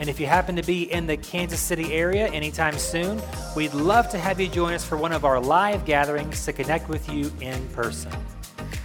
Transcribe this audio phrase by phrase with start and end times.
[0.00, 3.22] And if you happen to be in the Kansas City area anytime soon,
[3.54, 6.88] we'd love to have you join us for one of our live gatherings to connect
[6.88, 8.12] with you in person.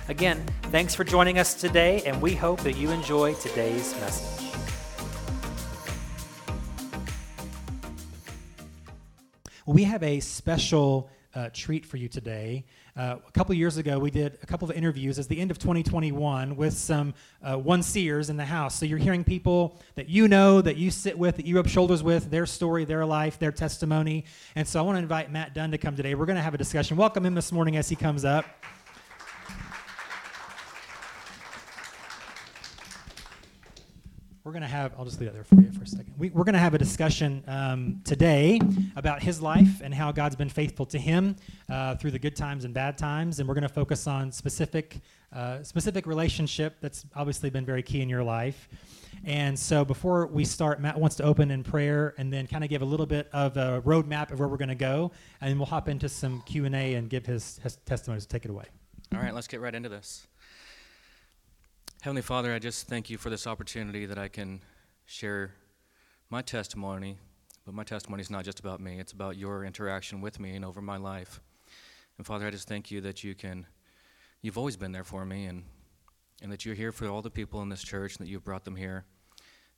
[0.08, 4.40] Again, thanks for joining us today, and we hope that you enjoy today's message.
[9.66, 12.66] We have a special uh, treat for you today.
[12.96, 15.60] Uh, a couple years ago, we did a couple of interviews as the end of
[15.60, 18.76] 2021 with some uh, one seers in the house.
[18.76, 22.04] So you're hearing people that you know, that you sit with, that you rub shoulders
[22.04, 24.26] with, their story, their life, their testimony.
[24.56, 26.16] And so I want to invite Matt Dunn to come today.
[26.16, 26.98] We're going to have a discussion.
[26.98, 28.46] Welcome him this morning as he comes up.
[34.50, 36.12] We're going to have, I'll just leave that there for you for a second.
[36.18, 38.60] We, are going to have a discussion um, today
[38.96, 41.36] about his life and how God's been faithful to him
[41.70, 43.38] uh, through the good times and bad times.
[43.40, 48.02] And we're going to focus on specific, uh, specific relationship that's obviously been very key
[48.02, 48.68] in your life.
[49.24, 52.72] And so before we start, Matt wants to open in prayer and then kind of
[52.72, 55.12] give a little bit of a roadmap of where we're going to go.
[55.42, 58.26] And we'll hop into some Q&A and give his, his testimonies.
[58.26, 58.66] Take it away.
[59.14, 60.26] All right, let's get right into this.
[62.02, 64.62] Heavenly Father, I just thank you for this opportunity that I can
[65.06, 65.52] share
[66.30, 67.18] my testimony.
[67.66, 70.64] But my testimony is not just about me, it's about your interaction with me and
[70.64, 71.42] over my life.
[72.18, 73.66] And Father, I just thank you that you can,
[74.42, 75.66] you've always been there for me and,
[76.42, 78.64] and that you're here for all the people in this church and that you've brought
[78.64, 79.04] them here.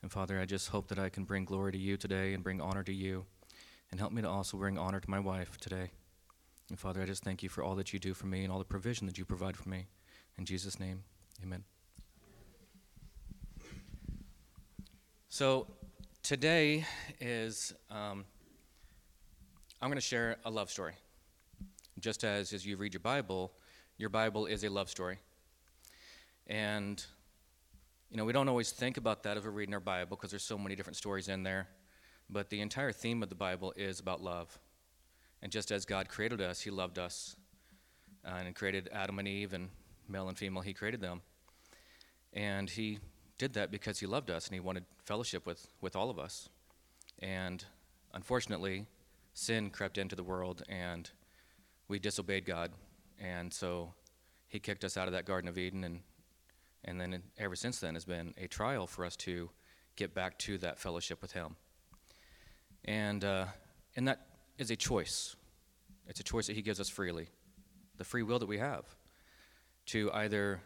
[0.03, 2.61] And Father, I just hope that I can bring glory to you today and bring
[2.61, 3.25] honor to you
[3.89, 5.89] and help me to also bring honor to my wife today.
[6.69, 8.59] And Father, I just thank you for all that you do for me and all
[8.59, 9.87] the provision that you provide for me.
[10.37, 11.03] In Jesus' name,
[11.43, 11.63] amen.
[15.33, 15.65] So
[16.23, 16.85] today
[17.21, 18.25] is, um,
[19.81, 20.91] I'm going to share a love story.
[22.01, 23.53] Just as, as you read your Bible,
[23.97, 25.19] your Bible is a love story.
[26.47, 27.01] And,
[28.09, 30.43] you know, we don't always think about that as we're reading our Bible because there's
[30.43, 31.69] so many different stories in there.
[32.29, 34.59] But the entire theme of the Bible is about love.
[35.41, 37.37] And just as God created us, He loved us.
[38.25, 39.69] Uh, and created Adam and Eve, and
[40.09, 41.21] male and female, He created them.
[42.33, 42.99] And He
[43.41, 46.47] did that because he loved us and he wanted fellowship with, with all of us.
[47.23, 47.65] And
[48.13, 48.85] unfortunately,
[49.33, 51.09] sin crept into the world and
[51.87, 52.69] we disobeyed God.
[53.19, 53.95] And so
[54.47, 55.83] he kicked us out of that Garden of Eden.
[55.83, 56.01] And,
[56.85, 59.49] and then ever since then has been a trial for us to
[59.95, 61.55] get back to that fellowship with him.
[62.85, 63.45] And, uh,
[63.95, 64.19] and that
[64.59, 65.35] is a choice.
[66.07, 67.29] It's a choice that he gives us freely.
[67.97, 68.85] The free will that we have
[69.87, 70.61] to either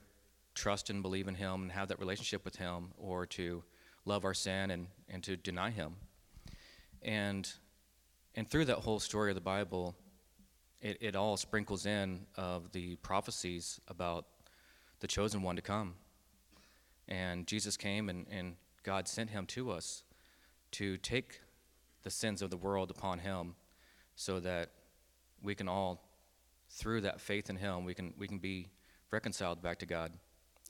[0.55, 3.63] trust and believe in Him and have that relationship with Him, or to
[4.05, 5.95] love our sin and, and to deny Him.
[7.01, 7.51] And,
[8.33, 9.95] and through that whole story of the Bible,
[10.81, 14.25] it, it all sprinkles in of the prophecies about
[14.99, 15.95] the chosen one to come.
[17.07, 20.03] And Jesus came and, and God sent him to us
[20.71, 21.41] to take
[22.03, 23.55] the sins of the world upon him
[24.15, 24.69] so that
[25.41, 26.03] we can all,
[26.69, 28.69] through that faith in him, we can, we can be
[29.11, 30.11] reconciled back to God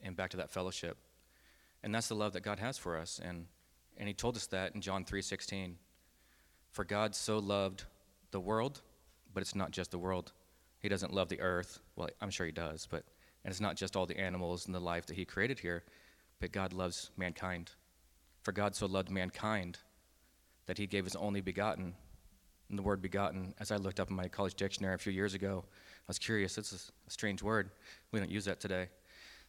[0.04, 0.98] and back to that fellowship.
[1.84, 3.20] And that's the love that God has for us.
[3.24, 3.46] And,
[3.98, 5.76] and he told us that in John 3:16.
[6.72, 7.86] For God so loved
[8.32, 8.82] the world,
[9.34, 10.34] but it's not just the world.
[10.80, 11.80] He doesn't love the earth.
[11.96, 13.06] Well, I'm sure he does, but
[13.46, 15.84] and it's not just all the animals and the life that he created here,
[16.40, 17.72] but God loves mankind.
[18.42, 19.78] For God so loved mankind
[20.66, 21.94] that he gave his only begotten.
[22.70, 25.36] And the word begotten, as I looked up in my college dictionary a few years
[25.36, 26.58] ago, I was curious.
[26.58, 27.70] It's a strange word.
[28.12, 28.88] We don't use that today.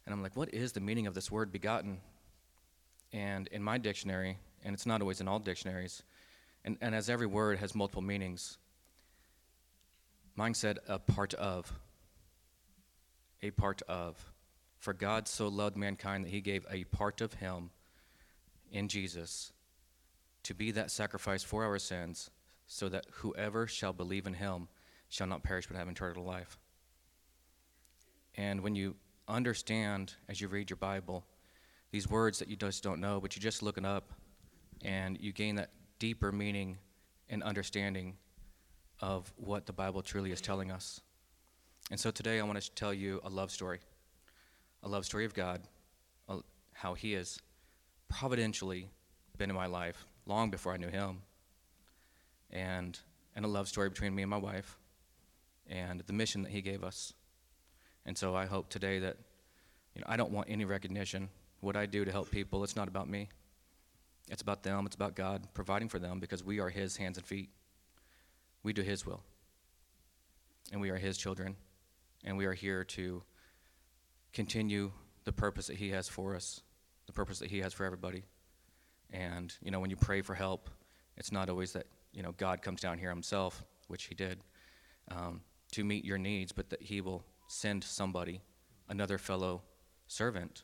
[0.06, 1.98] And I'm like, what is the meaning of this word begotten?
[3.12, 6.02] And in my dictionary, and it's not always in all dictionaries,
[6.64, 8.58] and, and as every word has multiple meanings,
[10.36, 11.72] mine said a part of.
[13.42, 14.32] A part of.
[14.78, 17.70] For God so loved mankind that he gave a part of him
[18.70, 19.52] in Jesus
[20.44, 22.30] to be that sacrifice for our sins,
[22.68, 24.68] so that whoever shall believe in him
[25.08, 26.58] shall not perish but have eternal life.
[28.36, 28.96] And when you
[29.28, 31.24] understand as you read your Bible
[31.90, 34.10] these words that you just don't know, but you just look it up
[34.82, 36.78] and you gain that deeper meaning
[37.28, 38.16] and understanding
[39.00, 41.00] of what the Bible truly is telling us.
[41.90, 43.80] And so today I want to tell you a love story,
[44.82, 45.62] a love story of God,
[46.72, 47.38] how He has
[48.08, 48.90] providentially
[49.38, 51.22] been in my life long before I knew Him,
[52.50, 52.98] and,
[53.34, 54.78] and a love story between me and my wife,
[55.68, 57.12] and the mission that He gave us.
[58.06, 59.16] And so I hope today that,
[59.94, 61.28] you know, I don't want any recognition.
[61.60, 63.28] What I do to help people, it's not about me.
[64.28, 67.26] It's about them, it's about God providing for them because we are His hands and
[67.26, 67.50] feet.
[68.62, 69.22] We do His will.
[70.72, 71.56] And we are His children.
[72.24, 73.22] And we are here to
[74.32, 74.92] continue
[75.24, 76.60] the purpose that He has for us,
[77.06, 78.24] the purpose that He has for everybody.
[79.12, 80.70] And, you know, when you pray for help,
[81.16, 84.40] it's not always that, you know, God comes down here Himself, which He did,
[85.10, 85.40] um,
[85.72, 88.42] to meet your needs, but that He will send somebody,
[88.88, 89.62] another fellow
[90.06, 90.62] servant,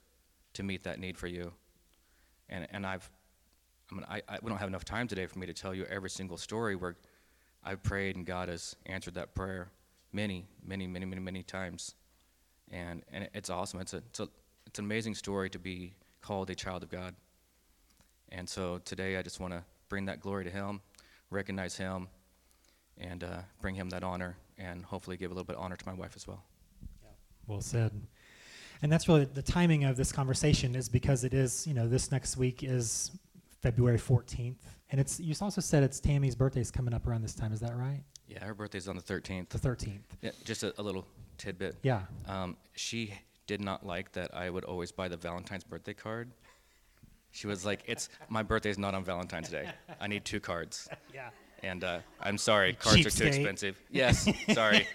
[0.54, 1.52] to meet that need for you.
[2.48, 3.10] And, and I've,
[3.90, 5.84] I mean, I, I, we don't have enough time today for me to tell you
[5.84, 6.96] every single story where
[7.64, 9.70] I've prayed and God has answered that prayer
[10.12, 11.94] many, many, many, many, many times.
[12.70, 13.80] And, and it's awesome.
[13.80, 14.28] It's, a, it's, a,
[14.66, 17.14] it's an amazing story to be called a child of God.
[18.30, 20.80] And so today I just want to bring that glory to Him,
[21.30, 22.08] recognize Him,
[22.98, 25.86] and uh, bring Him that honor, and hopefully give a little bit of honor to
[25.86, 26.42] my wife as well.
[27.52, 27.92] Well said.
[28.80, 32.10] And that's really the timing of this conversation is because it is, you know, this
[32.10, 33.12] next week is
[33.60, 34.56] February 14th.
[34.90, 37.52] And it's you also said it's Tammy's birthday is coming up around this time.
[37.52, 38.02] Is that right?
[38.26, 39.50] Yeah, her birthday's on the 13th.
[39.50, 40.00] The 13th.
[40.22, 41.06] Yeah, just a, a little
[41.38, 41.76] tidbit.
[41.82, 42.02] Yeah.
[42.26, 43.14] Um, she
[43.46, 46.32] did not like that I would always buy the Valentine's birthday card.
[47.30, 49.70] She was like, "It's my birthday's not on Valentine's Day.
[50.00, 51.28] I need two cards." Yeah.
[51.62, 53.26] And uh, I'm sorry, cards are too Cheapskate.
[53.26, 53.80] expensive.
[53.90, 54.86] Yes, sorry.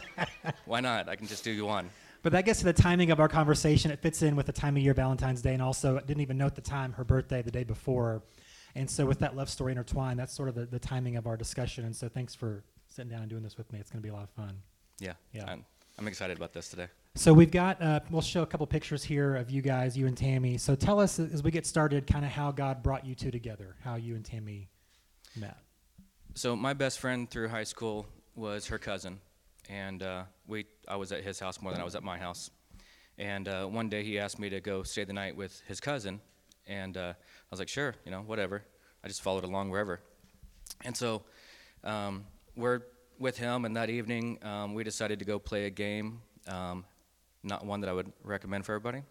[0.64, 1.08] Why not?
[1.08, 1.88] I can just do you one.
[2.22, 3.90] But that gets to the timing of our conversation.
[3.90, 6.36] It fits in with the time of year, Valentine's Day, and also I didn't even
[6.36, 8.22] note the time, her birthday, the day before.
[8.74, 11.36] And so with that love story intertwined, that's sort of the, the timing of our
[11.36, 11.84] discussion.
[11.84, 13.78] And so thanks for sitting down and doing this with me.
[13.78, 14.56] It's going to be a lot of fun.
[14.98, 15.14] Yeah.
[15.32, 15.44] Yeah.
[15.48, 15.64] I'm,
[15.98, 16.88] I'm excited about this today.
[17.14, 20.16] So we've got, uh, we'll show a couple pictures here of you guys, you and
[20.16, 20.58] Tammy.
[20.58, 23.76] So tell us as we get started, kind of how God brought you two together,
[23.82, 24.68] how you and Tammy
[25.36, 25.56] met.
[26.40, 29.20] So my best friend through high school was her cousin,
[29.68, 32.50] and uh, we I was at his house more than I was at my house.
[33.18, 36.18] And uh, one day he asked me to go stay the night with his cousin,
[36.66, 38.62] and uh, I was like, sure, you know, whatever.
[39.04, 40.00] I just followed along wherever.
[40.82, 41.24] And so
[41.84, 42.24] um,
[42.56, 42.84] we're
[43.18, 46.86] with him, and that evening um, we decided to go play a game, um,
[47.42, 49.02] not one that I would recommend for everybody.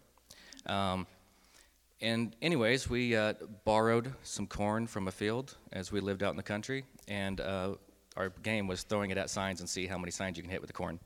[2.02, 3.34] And anyways, we uh,
[3.66, 7.74] borrowed some corn from a field as we lived out in the country, and uh,
[8.16, 10.62] our game was throwing it at signs and see how many signs you can hit
[10.62, 10.98] with the corn.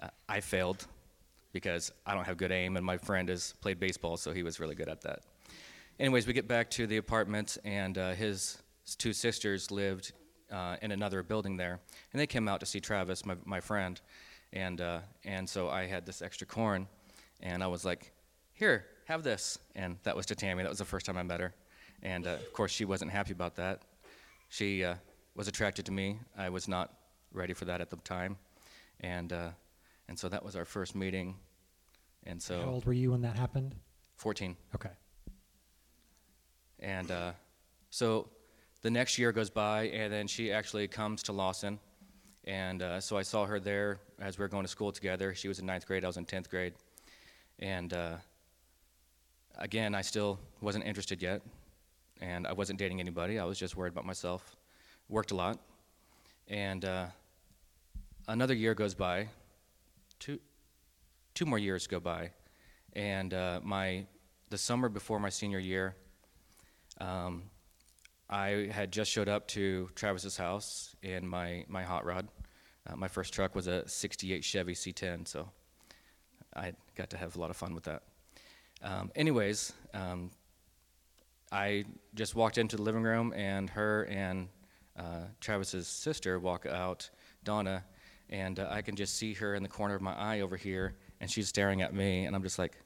[0.00, 0.86] Uh, I failed
[1.52, 4.58] because I don't have good aim, and my friend has played baseball, so he was
[4.60, 5.20] really good at that.
[6.00, 8.62] Anyways, we get back to the apartment, and uh, his
[8.96, 10.12] two sisters lived
[10.50, 11.80] uh, in another building there,
[12.12, 14.00] and they came out to see Travis, my, my friend,
[14.54, 16.88] and uh, and so I had this extra corn,
[17.40, 18.10] and I was like,
[18.54, 20.62] "Here, have this," and that was to Tammy.
[20.62, 21.54] That was the first time I met her,
[22.02, 23.82] and uh, of course she wasn't happy about that.
[24.48, 24.94] She uh,
[25.34, 26.18] was attracted to me.
[26.36, 26.92] I was not
[27.32, 28.36] ready for that at the time,
[29.00, 29.50] and uh,
[30.08, 31.36] and so that was our first meeting,
[32.24, 33.74] and so How old were you when that happened?
[34.16, 34.56] 14.
[34.74, 34.90] Okay.
[36.80, 37.32] And uh,
[37.90, 38.28] so
[38.82, 41.78] the next year goes by, and then she actually comes to Lawson.
[42.44, 45.34] And uh, so I saw her there as we were going to school together.
[45.34, 46.74] She was in ninth grade, I was in 10th grade.
[47.58, 48.16] And uh,
[49.58, 51.42] again, I still wasn't interested yet.
[52.20, 54.56] And I wasn't dating anybody, I was just worried about myself.
[55.08, 55.58] Worked a lot.
[56.48, 57.06] And uh,
[58.28, 59.28] another year goes by,
[60.18, 60.38] two,
[61.34, 62.30] two more years go by.
[62.92, 64.06] And uh, my,
[64.50, 65.96] the summer before my senior year,
[67.00, 67.44] um,
[68.30, 72.28] I had just showed up to Travis's house in my, my hot rod.
[72.86, 75.50] Uh, my first truck was a 68 Chevy C10, so
[76.54, 78.02] I got to have a lot of fun with that.
[78.84, 80.30] Um, anyways, um,
[81.50, 84.48] I just walked into the living room, and her and
[84.98, 87.08] uh, Travis's sister walk out,
[87.44, 87.82] Donna,
[88.28, 90.96] and uh, I can just see her in the corner of my eye over here,
[91.22, 92.76] and she's staring at me, and I'm just like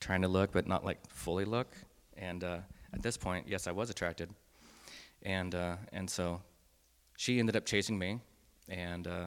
[0.00, 1.76] trying to look, but not like fully look.
[2.16, 2.58] And uh,
[2.94, 4.30] at this point, yes, I was attracted,
[5.22, 6.40] and uh, and so
[7.18, 8.20] she ended up chasing me,
[8.70, 9.26] and uh,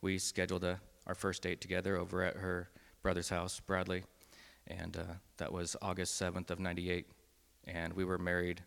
[0.00, 2.70] we scheduled a, our first date together over at her
[3.02, 4.04] brother's house, Bradley,
[4.66, 5.02] and uh,
[5.38, 7.06] that was August 7th of '98,
[7.66, 8.62] and we were married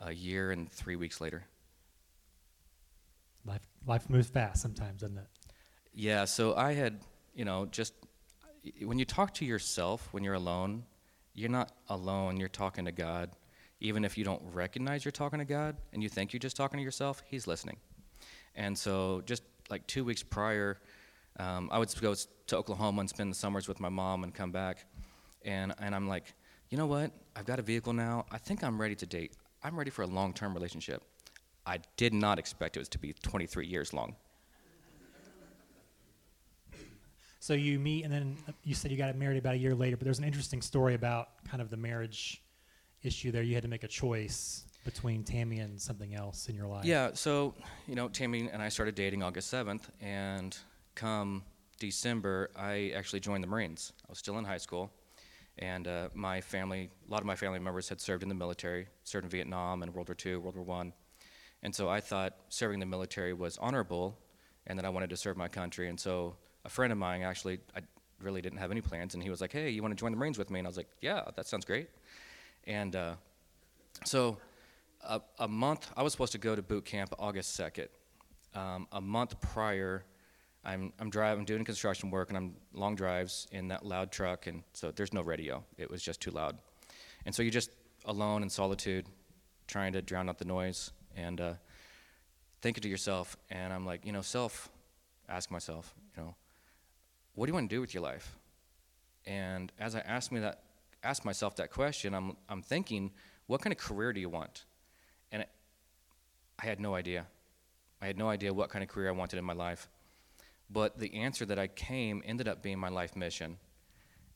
[0.00, 1.44] a year and three weeks later.
[3.44, 5.26] Life life moves fast sometimes, doesn't it?
[5.92, 7.00] Yeah, so I had,
[7.34, 7.94] you know, just
[8.84, 10.84] when you talk to yourself when you're alone,
[11.34, 13.30] you're not alone, you're talking to God.
[13.80, 16.78] Even if you don't recognize you're talking to God and you think you're just talking
[16.78, 17.76] to yourself, He's listening.
[18.56, 20.80] And so, just like two weeks prior,
[21.38, 24.50] um, I would go to Oklahoma and spend the summers with my mom and come
[24.50, 24.84] back.
[25.44, 26.34] And, and I'm like,
[26.70, 27.12] you know what?
[27.36, 28.26] I've got a vehicle now.
[28.30, 29.32] I think I'm ready to date.
[29.62, 31.02] I'm ready for a long term relationship.
[31.66, 34.16] I did not expect it was to be 23 years long.
[37.40, 39.96] So you meet, and then you said you got married about a year later.
[39.96, 42.42] But there's an interesting story about kind of the marriage
[43.02, 43.42] issue there.
[43.42, 46.84] You had to make a choice between Tammy and something else in your life.
[46.84, 47.54] Yeah, so,
[47.86, 50.56] you know, Tammy and I started dating August 7th, and
[50.94, 51.44] come
[51.78, 53.92] December, I actually joined the Marines.
[54.02, 54.90] I was still in high school,
[55.58, 58.86] and uh, my family, a lot of my family members had served in the military,
[59.04, 60.92] served in Vietnam and World War II, World War I.
[61.62, 64.16] And so I thought serving in the military was honorable,
[64.66, 65.88] and that I wanted to serve my country.
[65.88, 67.80] And so a friend of mine actually, I
[68.20, 70.18] really didn't have any plans, and he was like, hey, you want to join the
[70.18, 70.60] Marines with me?
[70.60, 71.88] And I was like, yeah, that sounds great.
[72.64, 73.14] And uh,
[74.04, 74.38] so
[75.02, 77.88] a, a, month, I was supposed to go to boot camp August 2nd.
[78.54, 80.04] Um, a month prior,
[80.68, 84.62] I'm, I'm driving, doing construction work, and I'm long drives in that loud truck, and
[84.74, 85.64] so there's no radio.
[85.78, 86.58] It was just too loud.
[87.24, 87.70] And so you're just
[88.04, 89.06] alone in solitude,
[89.66, 91.54] trying to drown out the noise, and uh,
[92.60, 94.68] thinking to yourself, and I'm like, you know, self,
[95.26, 96.34] ask myself, you know,
[97.34, 98.36] what do you want to do with your life?
[99.24, 100.64] And as I ask me that,
[101.02, 103.12] ask myself that question, I'm, I'm thinking,
[103.46, 104.64] what kind of career do you want?
[105.32, 105.48] And it,
[106.62, 107.24] I had no idea.
[108.02, 109.88] I had no idea what kind of career I wanted in my life.
[110.70, 113.56] But the answer that I came ended up being my life mission,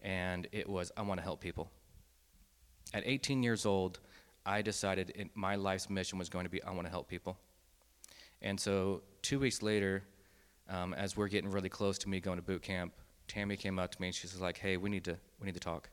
[0.00, 1.70] and it was I want to help people.
[2.94, 4.00] At 18 years old,
[4.44, 7.36] I decided it, my life's mission was going to be I want to help people.
[8.40, 10.02] And so, two weeks later,
[10.68, 12.92] um, as we're getting really close to me going to boot camp,
[13.28, 15.54] Tammy came up to me and she was like, "Hey, we need to we need
[15.54, 15.90] to talk."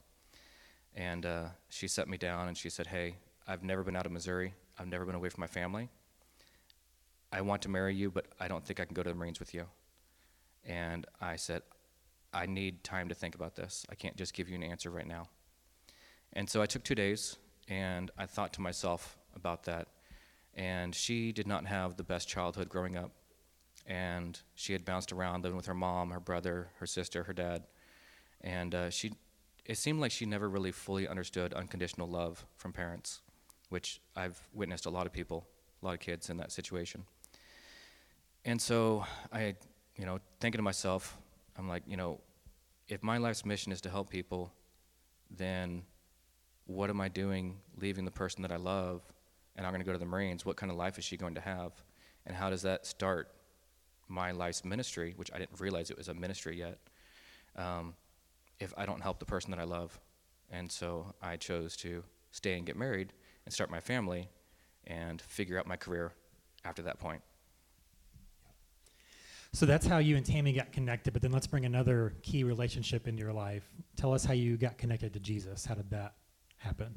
[0.96, 3.16] And uh, she set me down and she said, "Hey,
[3.48, 4.54] I've never been out of Missouri.
[4.80, 5.90] I've never been away from my family.
[7.32, 9.40] I want to marry you, but I don't think I can go to the Marines
[9.40, 9.68] with you."
[10.66, 11.62] And I said,
[12.34, 13.86] "I need time to think about this.
[13.90, 15.30] I can't just give you an answer right now."
[16.34, 17.38] And so I took two days
[17.68, 19.88] and I thought to myself about that.
[20.56, 23.12] And she did not have the best childhood growing up.
[23.86, 27.64] And she had bounced around living with her mom, her brother, her sister, her dad.
[28.42, 29.14] And uh, she,
[29.66, 33.22] it seemed like she never really fully understood unconditional love from parents,
[33.70, 35.48] which I've witnessed a lot of people,
[35.82, 37.06] a lot of kids in that situation.
[38.46, 39.56] And so I,
[40.00, 41.18] you know, thinking to myself,
[41.58, 42.22] I'm like, you know,
[42.88, 44.54] if my life's mission is to help people,
[45.30, 45.84] then
[46.68, 49.02] what am I doing leaving the person that I love
[49.58, 50.46] and I'm going to go to the Marines?
[50.46, 51.74] What kind of life is she going to have?
[52.26, 53.30] And how does that start
[54.08, 56.80] my life's ministry, which I didn't realize it was a ministry yet,
[57.58, 57.94] um,
[58.62, 60.00] if I don't help the person that I love?
[60.50, 63.12] And so I chose to stay and get married
[63.46, 64.30] and start my family
[64.88, 66.14] and figure out my career
[66.64, 67.22] after that point.
[69.52, 73.08] So that's how you and Tammy got connected, but then let's bring another key relationship
[73.08, 73.64] into your life.
[73.96, 75.66] Tell us how you got connected to Jesus.
[75.66, 76.14] How did that
[76.58, 76.96] happen?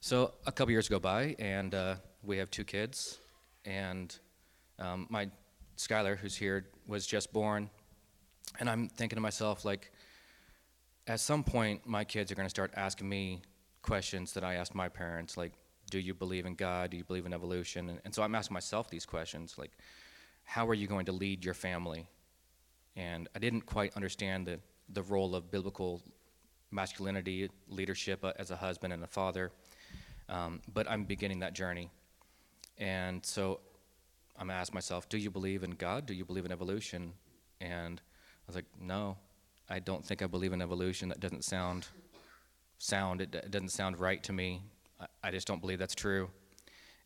[0.00, 3.18] So a couple years go by, and uh, we have two kids,
[3.64, 4.18] and
[4.78, 5.30] um, my
[5.76, 7.68] Skylar, who's here, was just born,
[8.58, 9.92] and I'm thinking to myself, like,
[11.06, 13.42] at some point, my kids are going to start asking me
[13.82, 15.52] questions that I asked my parents, like,
[15.90, 16.90] do you believe in God?
[16.90, 17.90] Do you believe in evolution?
[17.90, 19.72] And, and so I'm asking myself these questions, like,
[20.44, 22.06] how are you going to lead your family?
[22.96, 24.58] And I didn't quite understand the,
[24.88, 26.02] the role of biblical
[26.70, 29.52] masculinity, leadership uh, as a husband and a father.
[30.28, 31.90] Um, but I'm beginning that journey.
[32.78, 33.60] And so
[34.38, 36.06] I'm asking myself, do you believe in God?
[36.06, 37.12] Do you believe in evolution?
[37.60, 39.16] And I was like, no,
[39.68, 41.08] I don't think I believe in evolution.
[41.08, 41.86] That doesn't sound
[42.78, 43.20] sound.
[43.20, 44.62] It, it doesn't sound right to me.
[45.00, 46.28] I, I, just don't believe that's true.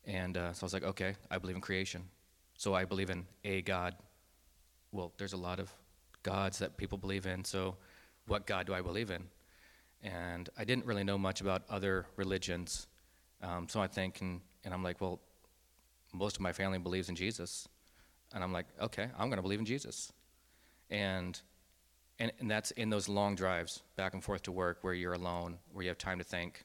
[0.05, 2.03] And uh, so I was like, okay, I believe in creation.
[2.57, 3.95] So I believe in a God.
[4.91, 5.71] Well, there's a lot of
[6.23, 7.45] gods that people believe in.
[7.45, 7.75] So
[8.27, 9.23] what God do I believe in?
[10.03, 12.87] and I didn't really know much about other religions.
[13.41, 15.19] Um, so I think, and, and I'm like, well,
[16.13, 17.67] most of my family believes in Jesus,
[18.33, 20.11] and I'm like, okay, I'm going to believe in Jesus,
[20.89, 21.39] and,
[22.19, 25.57] and and that's in those long drives back and forth to work where you're alone,
[25.71, 26.63] where you have time to think,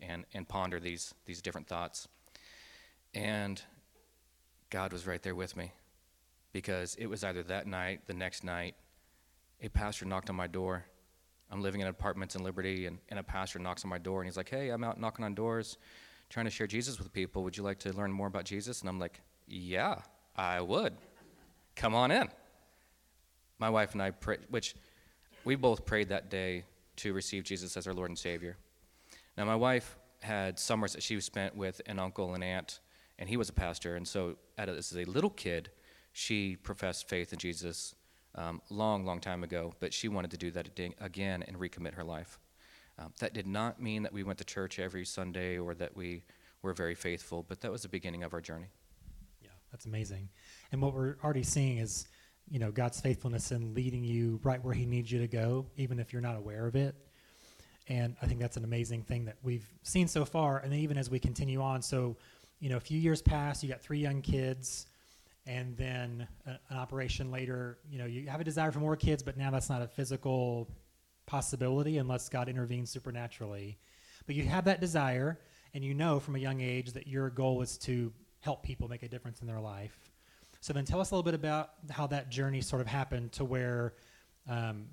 [0.00, 2.08] and and ponder these these different thoughts,
[3.12, 3.62] and
[4.70, 5.72] God was right there with me,
[6.52, 8.74] because it was either that night, the next night,
[9.62, 10.84] a pastor knocked on my door
[11.50, 14.28] I'm living in apartments in Liberty, and, and a pastor knocks on my door, and
[14.28, 15.78] he's like, Hey, I'm out knocking on doors,
[16.28, 17.42] trying to share Jesus with people.
[17.44, 18.80] Would you like to learn more about Jesus?
[18.80, 20.00] And I'm like, Yeah,
[20.34, 20.94] I would.
[21.76, 22.28] Come on in.
[23.58, 24.74] My wife and I prayed, which
[25.44, 26.64] we both prayed that day
[26.96, 28.56] to receive Jesus as our Lord and Savior.
[29.36, 32.80] Now, my wife had summers that she spent with an uncle and aunt,
[33.18, 33.96] and he was a pastor.
[33.96, 35.70] And so, as a little kid,
[36.12, 37.94] she professed faith in Jesus
[38.34, 40.68] um, long, long time ago, but she wanted to do that
[41.00, 42.38] again and recommit her life.
[42.98, 46.24] Um, that did not mean that we went to church every Sunday or that we
[46.62, 48.68] were very faithful, but that was the beginning of our journey.
[49.42, 50.28] Yeah, that's amazing.
[50.72, 52.06] And what we're already seeing is
[52.48, 55.98] you know, God's faithfulness in leading you right where He needs you to go, even
[55.98, 56.94] if you're not aware of it.
[57.88, 60.58] And I think that's an amazing thing that we've seen so far.
[60.58, 62.16] And then even as we continue on, so,
[62.60, 64.86] you know, a few years pass, you got three young kids,
[65.46, 69.22] and then a, an operation later, you know, you have a desire for more kids,
[69.22, 70.68] but now that's not a physical
[71.26, 73.78] possibility unless God intervenes supernaturally.
[74.26, 75.38] But you have that desire,
[75.74, 79.02] and you know from a young age that your goal is to help people make
[79.02, 80.10] a difference in their life.
[80.60, 83.44] So then tell us a little bit about how that journey sort of happened to
[83.44, 83.94] where
[84.48, 84.86] um,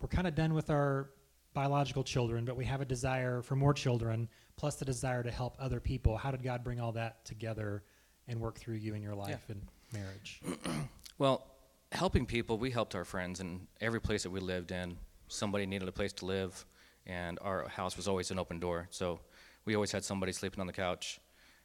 [0.00, 1.10] we're kind of done with our
[1.54, 4.28] biological children, but we have a desire for more children,
[4.60, 6.18] plus the desire to help other people.
[6.18, 7.82] How did God bring all that together
[8.28, 9.54] and work through you in your life yeah.
[9.54, 10.42] and marriage?
[11.18, 11.46] well,
[11.92, 14.98] helping people, we helped our friends in every place that we lived in.
[15.28, 16.66] Somebody needed a place to live,
[17.06, 18.86] and our house was always an open door.
[18.90, 19.20] So
[19.64, 21.20] we always had somebody sleeping on the couch.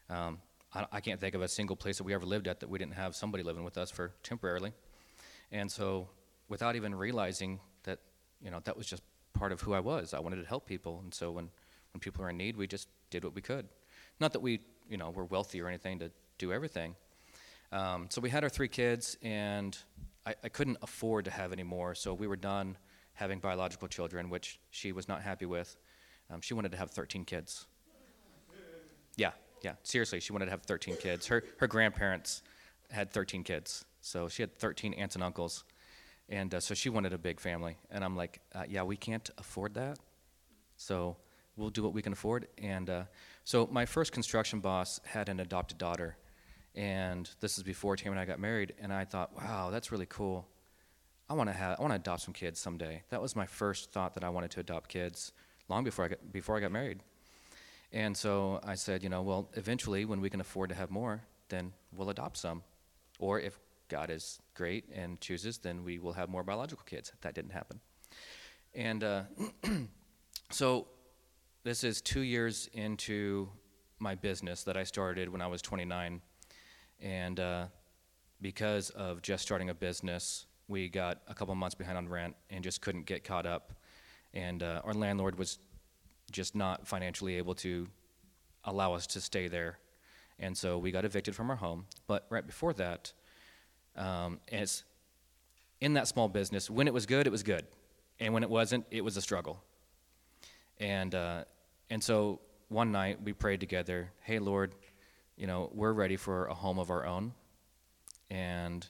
[0.09, 0.37] Um,
[0.73, 2.79] I, I can't think of a single place that we ever lived at that we
[2.79, 4.71] didn't have somebody living with us for temporarily.
[5.51, 6.07] And so,
[6.47, 7.99] without even realizing that,
[8.41, 10.13] you know, that was just part of who I was.
[10.13, 11.49] I wanted to help people, and so when
[11.95, 13.69] when people were in need, we just did what we could.
[14.19, 14.59] Not that we,
[14.89, 16.93] you know, were wealthy or anything to do everything.
[17.71, 19.77] Um, so we had our three kids, and
[20.25, 21.95] I, I couldn't afford to have any more.
[21.95, 22.77] So we were done
[23.13, 25.77] having biological children, which she was not happy with.
[26.29, 27.65] Um, she wanted to have 13 kids.
[29.15, 31.27] Yeah, yeah, seriously, she wanted to have 13 kids.
[31.27, 32.43] Her, her grandparents
[32.91, 33.85] had 13 kids.
[34.01, 35.63] So she had 13 aunts and uncles.
[36.27, 37.77] And uh, so she wanted a big family.
[37.89, 39.97] And I'm like, uh, yeah, we can't afford that.
[40.75, 41.15] So
[41.57, 42.47] we'll do what we can afford.
[42.57, 43.03] And uh,
[43.43, 46.17] so my first construction boss had an adopted daughter.
[46.75, 48.73] And this is before Tam and I got married.
[48.79, 50.47] And I thought, wow, that's really cool.
[51.29, 53.03] I want to have, I want to adopt some kids someday.
[53.09, 55.31] That was my first thought that I wanted to adopt kids
[55.69, 56.99] long before I got, before I got married.
[57.91, 61.21] And so I said, you know, well, eventually when we can afford to have more,
[61.49, 62.63] then we'll adopt some.
[63.19, 63.57] Or if
[63.87, 67.13] God is great and chooses, then we will have more biological kids.
[67.21, 67.79] That didn't happen.
[68.73, 69.23] And uh,
[70.51, 70.87] so
[71.65, 73.49] this is two years into
[73.97, 76.21] my business that I started when I was 29.
[77.01, 77.65] And uh,
[78.39, 82.63] because of just starting a business, we got a couple months behind on rent and
[82.63, 83.73] just couldn't get caught up.
[84.31, 85.57] And uh, our landlord was
[86.31, 87.87] just not financially able to
[88.65, 89.79] allow us to stay there.
[90.37, 91.87] And so we got evicted from our home.
[92.05, 93.11] But right before that,
[93.95, 94.83] um, it's
[95.81, 97.65] in that small business, when it was good, it was good.
[98.19, 99.63] And when it wasn't, it was a struggle.
[100.77, 101.45] And, uh,
[101.89, 104.73] and so one night we prayed together, hey, Lord,
[105.37, 107.33] you know, we're ready for a home of our own.
[108.29, 108.87] And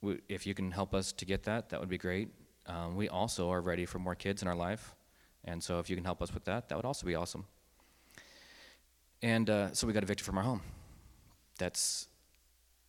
[0.00, 2.28] we, if you can help us to get that, that would be great.
[2.66, 4.94] Um, we also are ready for more kids in our life.
[5.44, 7.44] And so if you can help us with that, that would also be awesome.
[9.22, 10.60] And uh, so we got evicted from our home.
[11.58, 12.08] That's,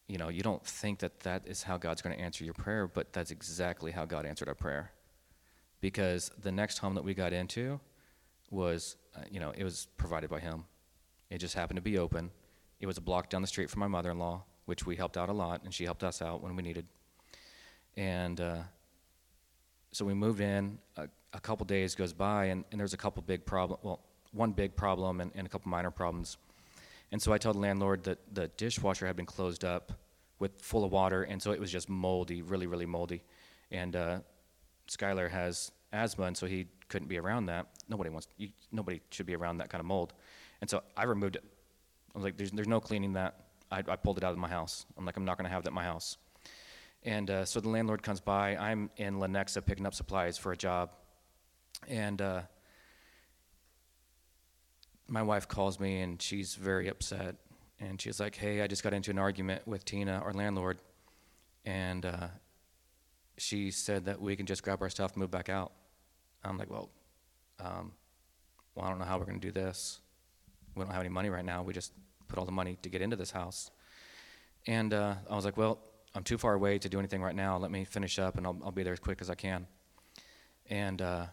[0.08, 2.88] you know, you don't think that that is how God's going to answer your prayer,
[2.88, 4.91] but that's exactly how God answered our prayer.
[5.80, 7.80] Because the next home that we got into
[8.49, 10.65] was, uh, you know, it was provided by Him.
[11.29, 12.31] It just happened to be open.
[12.79, 15.17] It was a block down the street from my mother in law, which we helped
[15.17, 16.86] out a lot, and she helped us out when we needed.
[17.95, 18.62] And uh,
[19.91, 20.77] so we moved in.
[20.95, 23.79] A, a couple days goes by, and, and there's a couple big problem.
[23.83, 26.38] Well, one big problem and, and a couple minor problems.
[27.12, 29.93] And so I told the landlord that the dishwasher had been closed up
[30.39, 33.23] with full of water, and so it was just moldy, really, really moldy.
[33.71, 34.19] And uh,
[34.88, 37.67] Skylar has asthma, and so he couldn't be around that.
[37.89, 40.13] Nobody wants, you, nobody should be around that kind of mold.
[40.62, 41.43] And so I removed it.
[42.13, 43.45] I was like, there's, there's no cleaning that.
[43.71, 44.86] I, I pulled it out of my house.
[44.97, 46.17] I'm like, I'm not going to have that in my house.
[47.04, 48.56] And uh, so the landlord comes by.
[48.56, 50.91] I'm in Lenexa picking up supplies for a job.
[51.88, 52.41] And uh,
[55.08, 57.36] my wife calls me and she's very upset.
[57.80, 60.80] And she's like, hey, I just got into an argument with Tina, our landlord.
[61.65, 62.28] And uh,
[63.38, 65.71] she said that we can just grab our stuff and move back out.
[66.43, 66.89] I'm like, well,
[67.60, 67.91] um,
[68.76, 70.00] well, I don't know how we're going to do this.
[70.76, 71.63] We don't have any money right now.
[71.63, 71.93] We just
[72.28, 73.72] put all the money to get into this house.
[74.67, 75.80] And uh, I was like, well,
[76.13, 77.58] I'm too far away to do anything right now.
[77.58, 79.67] Let me finish up and I'll, I'll be there as quick as I can.
[80.70, 81.26] And uh,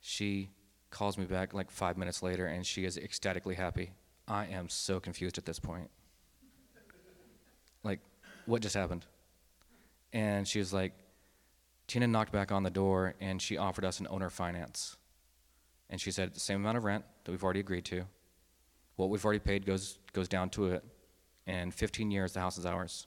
[0.00, 0.50] she
[0.90, 3.92] calls me back like five minutes later and she is ecstatically happy.
[4.26, 5.90] I am so confused at this point.
[7.82, 8.00] Like,
[8.46, 9.04] what just happened?
[10.12, 10.92] And she was like,
[11.86, 14.96] Tina knocked back on the door and she offered us an owner finance.
[15.90, 18.04] And she said, the same amount of rent that we've already agreed to,
[18.96, 20.84] what we've already paid goes, goes down to it.
[21.46, 23.06] And 15 years, the house is ours.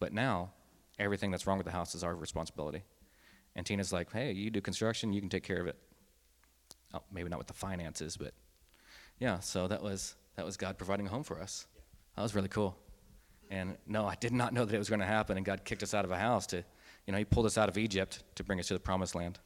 [0.00, 0.50] But now,
[0.98, 2.82] everything that's wrong with the house is our responsibility.
[3.54, 5.76] And Tina's like, hey, you do construction, you can take care of it
[6.94, 8.32] oh, maybe not with the finances, but
[9.18, 9.40] yeah.
[9.40, 11.66] So that was that was God providing a home for us.
[12.16, 12.76] That was really cool.
[13.50, 15.36] And no, I did not know that it was going to happen.
[15.36, 16.58] And God kicked us out of a house to,
[17.06, 19.38] you know, He pulled us out of Egypt to bring us to the promised land.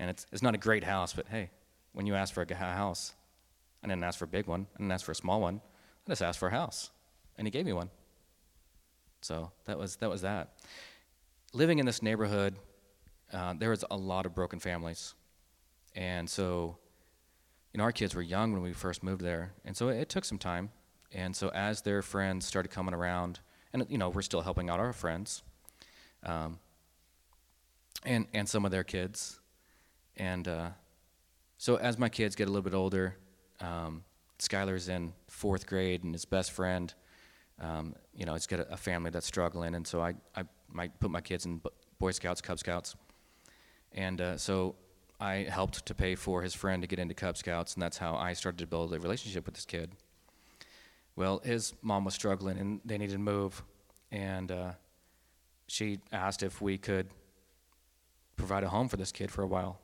[0.00, 1.50] And it's, it's not a great house, but hey,
[1.92, 3.14] when you ask for a house,
[3.82, 5.60] I didn't ask for a big one, I didn't ask for a small one,
[6.06, 6.90] I just asked for a house.
[7.36, 7.90] And He gave me one.
[9.20, 10.08] So that was that.
[10.08, 10.54] Was that.
[11.52, 12.56] Living in this neighborhood,
[13.32, 15.14] uh, there was a lot of broken families.
[15.94, 16.78] And so,
[17.72, 19.52] you know, our kids were young when we first moved there.
[19.64, 20.70] And so it, it took some time.
[21.12, 23.40] And so as their friends started coming around,
[23.72, 25.42] and, you know, we're still helping out our friends,
[26.24, 26.58] um,
[28.04, 29.40] and, and some of their kids.
[30.16, 30.70] And uh,
[31.58, 33.16] so as my kids get a little bit older,
[33.60, 34.04] um,
[34.38, 36.94] Skylar's in fourth grade, and his best friend,
[37.60, 39.74] um, you know, he's got a, a, family that's struggling.
[39.74, 41.60] And so I, I might put my kids in
[41.98, 42.94] Boy Scouts, Cub Scouts.
[43.92, 44.76] And uh, so
[45.18, 48.14] I helped to pay for his friend to get into Cub Scouts, and that's how
[48.14, 49.90] I started to build a relationship with this kid.
[51.16, 53.64] Well, his mom was struggling, and they needed to move,
[54.12, 54.72] and uh,
[55.66, 57.08] she asked if we could
[58.36, 59.80] provide a home for this kid for a while.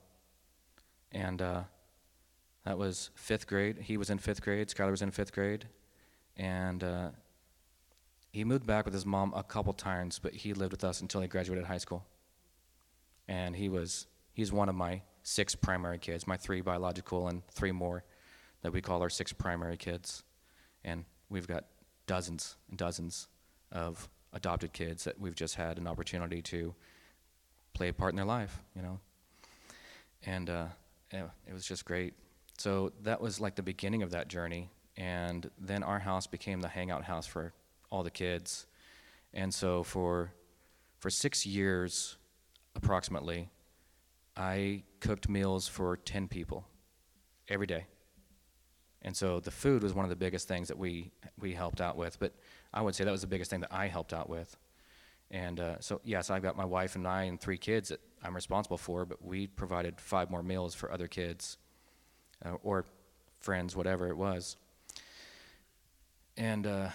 [1.14, 1.62] And uh,
[2.64, 3.79] that was fifth grade.
[3.79, 4.68] He was in fifth grade.
[4.68, 5.68] Skylar was in fifth grade,
[6.37, 7.09] and uh,
[8.33, 11.20] he moved back with his mom a couple times, but he lived with us until
[11.20, 12.05] he graduated high school.
[13.29, 17.72] And he was he's one of my six primary kids, my three biological and three
[17.72, 18.05] more
[18.62, 20.24] that we call our six primary kids.
[20.85, 21.64] And we've got
[22.07, 23.29] dozens and dozens
[23.70, 26.74] of adopted kids that we've just had an opportunity to
[27.72, 28.98] play a part in their life, you know.
[30.27, 30.66] And uh,
[31.14, 32.14] yeah, it was just great.
[32.59, 34.70] So that was like the beginning of that journey.
[34.96, 37.53] And then our house became the hangout house for
[37.90, 38.66] all the kids.
[39.33, 40.33] And so for
[40.98, 42.16] for six years,
[42.74, 43.50] approximately,
[44.37, 46.66] I cooked meals for 10 people
[47.48, 47.87] every day.
[49.03, 51.96] And so the food was one of the biggest things that we, we helped out
[51.96, 52.18] with.
[52.18, 52.33] But
[52.72, 54.57] I would say that was the biggest thing that I helped out with.
[55.31, 57.92] And uh, so, yes, I've got my wife and I and three kids
[58.25, 61.59] I'm responsible for, but we provided five more meals for other kids
[62.45, 62.87] uh, or
[63.39, 64.57] friends, whatever it was.
[66.37, 66.89] And uh,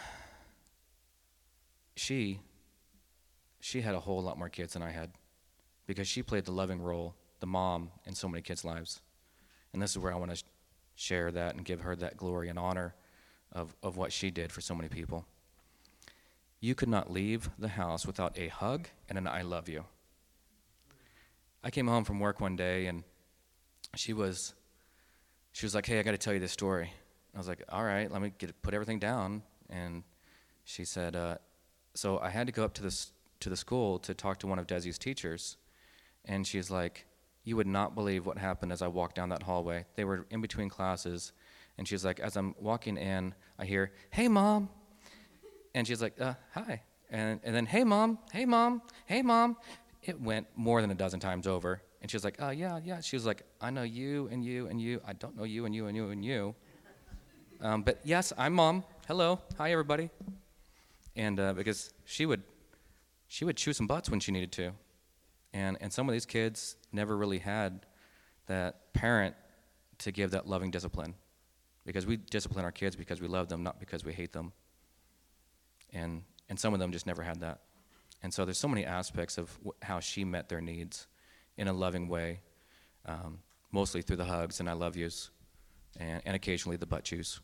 [1.96, 2.39] she,
[3.62, 5.12] she had a whole lot more kids than I had
[5.86, 9.02] because she played the loving role the mom in so many kids' lives.
[9.72, 10.44] And this is where I want to
[10.96, 12.96] share that and give her that glory and honor
[13.52, 15.26] of, of what she did for so many people.
[16.60, 19.86] You could not leave the house without a hug and an I love you.
[21.63, 23.04] I came home from work one day and
[23.95, 24.54] she was
[25.52, 26.93] she was like, "Hey, I got to tell you this story."
[27.34, 30.04] I was like, "All right, let me get put everything down." And
[30.63, 31.38] she said, uh,
[31.95, 34.60] "So I had to go up to this to the school to talk to one
[34.60, 35.58] of Desi's teachers."
[36.26, 37.08] And she's like,
[37.43, 39.86] you would not believe what happened as I walked down that hallway.
[39.95, 41.32] They were in between classes,
[41.78, 44.69] and she's like, as I'm walking in, I hear, "Hey, mom,"
[45.74, 49.58] and she's like, uh, "Hi," and and then, "Hey, mom," "Hey, mom," "Hey, mom."
[50.04, 53.02] It went more than a dozen times over, and she was like, "Oh yeah, yeah."
[53.02, 55.02] She was like, "I know you and you and you.
[55.06, 56.56] I don't know you and you and you and you."
[57.62, 58.86] Um, but yes, I'm mom.
[59.08, 60.10] Hello, hi everybody.
[61.16, 62.44] And uh, because she would,
[63.28, 64.72] she would chew some butts when she needed to.
[65.54, 67.86] And, and some of these kids never really had
[68.48, 69.36] that parent
[70.00, 71.16] to give that loving discipline.
[71.86, 74.54] Because we discipline our kids because we love them, not because we hate them.
[75.92, 77.60] And, and some of them just never had that.
[78.21, 81.08] And so there's so many aspects of wh- how she met their needs
[81.58, 82.41] in a loving way,
[83.05, 83.39] um,
[83.71, 85.29] mostly through the hugs and I love yous,
[85.97, 87.39] and, and occasionally the butt chews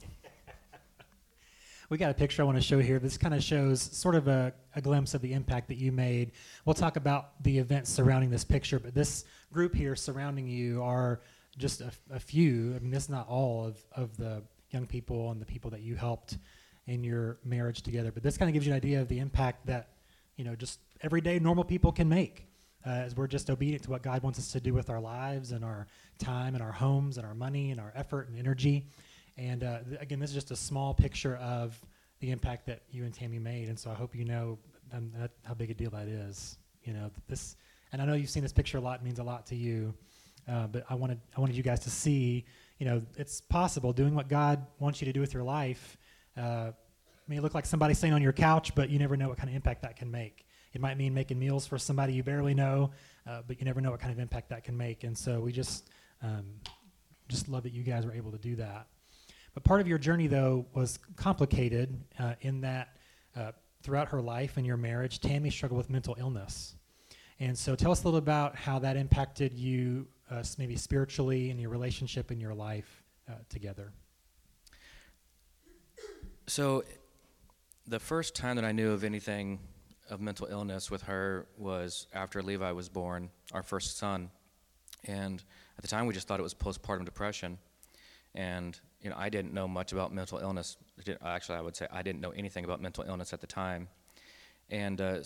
[1.88, 2.98] we got a picture I want to show here.
[2.98, 6.32] This kind of shows sort of a, a, glimpse of the impact that you made.
[6.64, 11.20] We'll talk about the events surrounding this picture, but this group here surrounding you are
[11.58, 12.74] just a, a few.
[12.74, 15.94] I mean, is not all of, of the young people and the people that you
[15.94, 16.38] helped
[16.86, 19.66] in your marriage together, but this kind of gives you an idea of the impact
[19.66, 19.88] that,
[20.36, 22.46] you know, just everyday normal people can make.
[22.84, 25.52] Uh, as we're just obedient to what God wants us to do with our lives
[25.52, 25.86] and our
[26.18, 28.86] time and our homes and our money and our effort and energy.
[29.38, 31.80] And uh, th- again, this is just a small picture of
[32.18, 33.68] the impact that you and Tammy made.
[33.68, 34.58] And so I hope you know
[34.92, 36.58] um, that, how big a deal that is.
[36.82, 37.54] You know, this,
[37.92, 39.94] and I know you've seen this picture a lot, means a lot to you.
[40.48, 42.44] Uh, but I wanted, I wanted you guys to see,
[42.78, 45.96] you know, it's possible doing what God wants you to do with your life.
[46.36, 46.72] Uh,
[47.28, 49.54] may look like somebody sitting on your couch, but you never know what kind of
[49.54, 50.46] impact that can make.
[50.72, 52.90] It might mean making meals for somebody you barely know,
[53.26, 55.04] uh, but you never know what kind of impact that can make.
[55.04, 55.90] And so we just,
[56.22, 56.46] um,
[57.28, 58.86] just love that you guys were able to do that.
[59.54, 62.96] But part of your journey, though, was complicated uh, in that
[63.36, 66.74] uh, throughout her life and your marriage, Tammy struggled with mental illness.
[67.38, 71.58] And so tell us a little about how that impacted you, uh, maybe spiritually, in
[71.58, 73.92] your relationship in your life uh, together.
[76.54, 76.84] So,
[77.86, 79.58] the first time that I knew of anything
[80.10, 84.28] of mental illness with her was after Levi was born, our first son.
[85.04, 85.42] And
[85.78, 87.56] at the time, we just thought it was postpartum depression.
[88.34, 90.76] And you know, I didn't know much about mental illness.
[91.24, 93.88] Actually, I would say I didn't know anything about mental illness at the time.
[94.68, 95.20] And uh,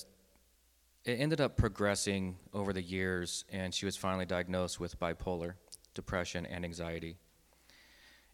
[1.05, 5.55] it ended up progressing over the years, and she was finally diagnosed with bipolar,
[5.93, 7.17] depression, and anxiety.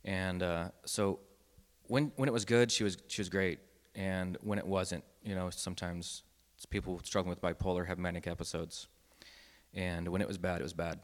[0.05, 1.21] And uh, so,
[1.87, 3.59] when when it was good, she was she was great,
[3.95, 6.23] and when it wasn't, you know, sometimes
[6.71, 8.87] people struggling with bipolar have manic episodes,
[9.75, 11.01] and when it was bad, it was bad,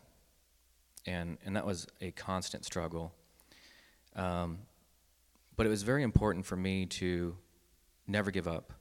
[1.06, 3.12] and and that was a constant struggle.
[4.16, 4.58] Um,
[5.56, 7.36] but it was very important for me to
[8.06, 8.72] never give up.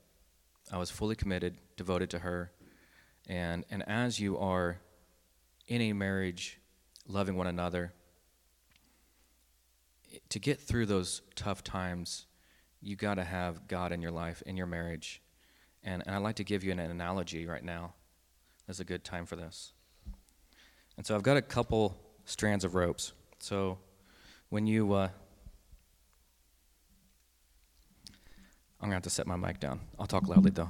[0.71, 2.51] I was fully committed, devoted to her,
[3.27, 4.79] and and as you are
[5.67, 6.59] in a marriage,
[7.07, 7.93] loving one another,
[10.29, 12.25] to get through those tough times,
[12.81, 15.21] you got to have God in your life, in your marriage.
[15.83, 17.93] And, and I'd like to give you an, an analogy right now.
[18.67, 19.73] This is a good time for this.
[20.97, 23.13] And so I've got a couple strands of ropes.
[23.39, 23.77] So
[24.49, 25.09] when you, uh,
[28.81, 29.79] I'm going to have to set my mic down.
[29.99, 30.69] I'll talk loudly though.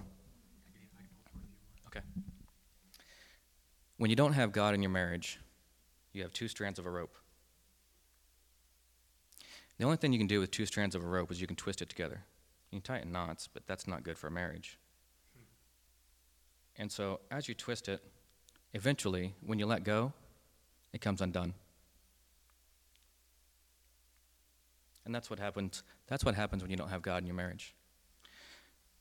[1.87, 2.01] Okay.
[3.97, 5.39] When you don't have God in your marriage,
[6.13, 7.15] you have two strands of a rope.
[9.77, 11.55] The only thing you can do with two strands of a rope is you can
[11.55, 12.23] twist it together.
[12.71, 14.77] You can tie it in knots, but that's not good for a marriage.
[16.77, 18.01] And so as you twist it,
[18.73, 20.13] eventually, when you let go,
[20.93, 21.53] it comes undone.
[25.05, 25.83] And that's what happens.
[26.07, 27.73] That's what happens when you don't have God in your marriage.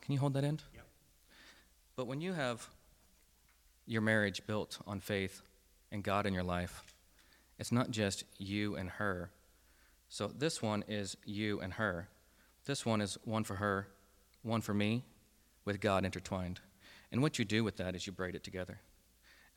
[0.01, 0.63] Can you hold that end?
[0.75, 0.85] Yep.
[1.97, 2.69] But when you have
[3.87, 5.43] your marriage built on faith
[5.91, 6.85] and God in your life,
[7.59, 9.31] it's not just you and her,
[10.17, 12.09] so this one is you and her.
[12.65, 13.87] This one is one for her,
[14.43, 15.05] one for me,
[15.67, 16.59] with God intertwined.
[17.13, 18.81] And what you do with that is you braid it together.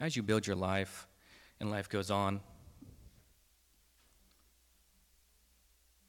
[0.01, 1.07] As you build your life
[1.61, 2.41] and life goes on,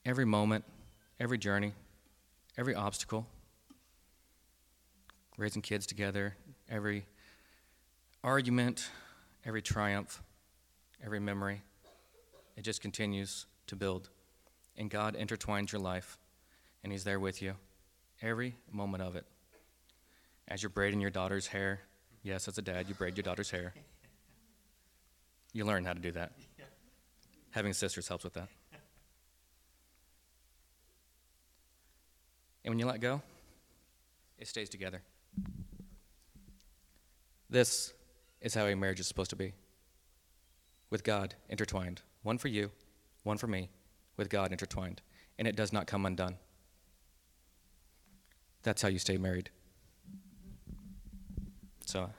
[0.04, 0.64] every moment,
[1.20, 1.72] every journey,
[2.58, 3.28] every obstacle,
[5.38, 6.34] raising kids together,
[6.68, 7.06] every
[8.24, 8.90] argument,
[9.46, 10.24] every triumph,
[11.06, 11.62] every memory,
[12.56, 14.10] it just continues to build
[14.80, 16.16] and God intertwines your life,
[16.82, 17.52] and He's there with you
[18.22, 19.26] every moment of it.
[20.48, 21.80] As you're braiding your daughter's hair,
[22.22, 23.74] yes, as a dad, you braid your daughter's hair.
[25.52, 26.32] You learn how to do that.
[27.50, 28.48] Having sisters helps with that.
[32.64, 33.20] And when you let go,
[34.38, 35.02] it stays together.
[37.50, 37.92] This
[38.40, 39.52] is how a marriage is supposed to be
[40.88, 42.00] with God intertwined.
[42.22, 42.70] One for you,
[43.24, 43.68] one for me,
[44.20, 45.00] with God intertwined,
[45.38, 46.36] and it does not come undone.
[48.62, 49.48] That's how you stay married.
[51.86, 52.10] So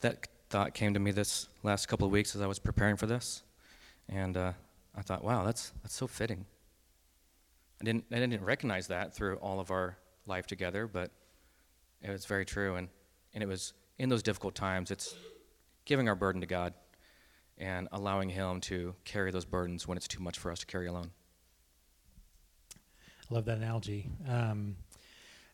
[0.00, 3.06] that thought came to me this last couple of weeks as I was preparing for
[3.06, 3.44] this,
[4.08, 4.52] and uh,
[4.96, 6.46] I thought, wow, that's that's so fitting.
[7.80, 11.12] I didn't I didn't recognize that through all of our life together, but
[12.02, 12.88] it was very true, and
[13.34, 14.90] and it was in those difficult times.
[14.90, 15.14] It's
[15.84, 16.74] giving our burden to God
[17.56, 20.88] and allowing Him to carry those burdens when it's too much for us to carry
[20.88, 21.12] alone.
[23.30, 24.10] I love that analogy.
[24.28, 24.76] Um,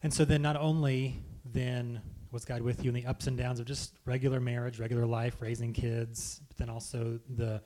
[0.03, 3.61] and so then not only then was God with you in the ups and downs
[3.61, 7.63] of just regular marriage, regular life, raising kids, but then also the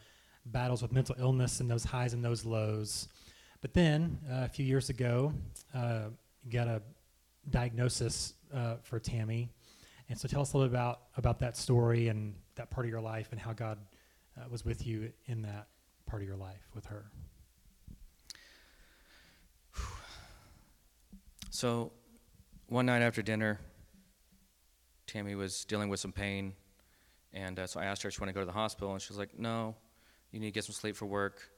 [0.47, 3.09] battles with mental illness and those highs and those lows.
[3.61, 5.33] But then uh, a few years ago,
[5.75, 6.05] uh,
[6.45, 6.83] you got a
[7.51, 9.49] diagnosis uh, for Tammy.
[10.09, 12.90] And so tell us a little bit about, about that story and that part of
[12.90, 13.79] your life and how God
[14.37, 15.66] uh, was with you in that
[16.07, 17.11] part of your life with her.
[21.57, 21.90] So,
[22.66, 23.59] one night after dinner,
[25.07, 26.53] Tammy was dealing with some pain,
[27.33, 29.01] and uh, so I asked her if she wanted to go to the hospital, and
[29.01, 29.75] she was like, "No,
[30.33, 31.49] you need to get some sleep for work.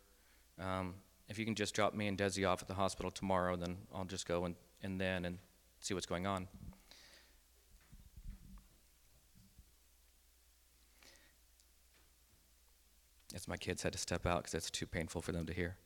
[0.56, 0.94] Um,
[1.28, 4.04] if you can just drop me and Desi off at the hospital tomorrow, then I'll
[4.04, 5.38] just go and, and then and
[5.80, 6.46] see what's going on."
[13.34, 15.76] As my kids had to step out because it's too painful for them to hear.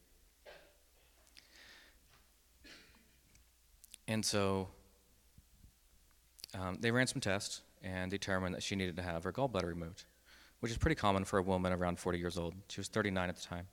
[4.08, 4.68] And so
[6.58, 10.04] um, they ran some tests and determined that she needed to have her gallbladder removed,
[10.60, 12.54] which is pretty common for a woman around 40 years old.
[12.68, 13.66] She was 39 at the time.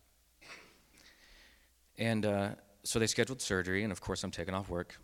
[1.98, 2.50] And uh,
[2.84, 4.98] so they scheduled surgery, and of course, I'm taking off work.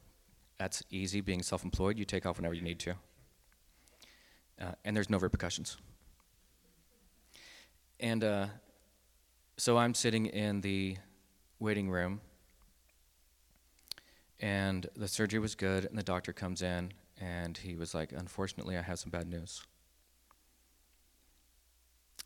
[0.58, 2.00] That's easy being self employed.
[2.00, 2.92] You take off whenever you need to.
[4.62, 5.76] Uh, and there's no repercussions.
[8.00, 8.48] And uh,
[9.58, 10.98] so I'm sitting in the
[11.60, 12.22] waiting room
[14.40, 18.78] And the surgery was good, and the doctor comes in, and he was like, Unfortunately,
[18.78, 19.64] I have some bad news.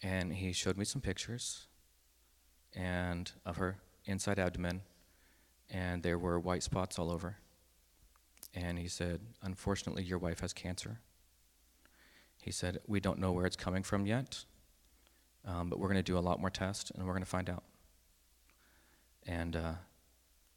[0.02, 1.68] And he showed me some pictures
[2.74, 4.82] and of her inside abdomen,
[5.70, 7.38] and there were white spots all over.
[8.54, 11.00] And he said, Unfortunately, your wife has cancer.
[12.42, 14.46] He said, We don't know where it's coming from yet,
[15.46, 17.50] um, but we're going to do a lot more tests and we're going to find
[17.50, 17.64] out.
[19.26, 19.74] And uh,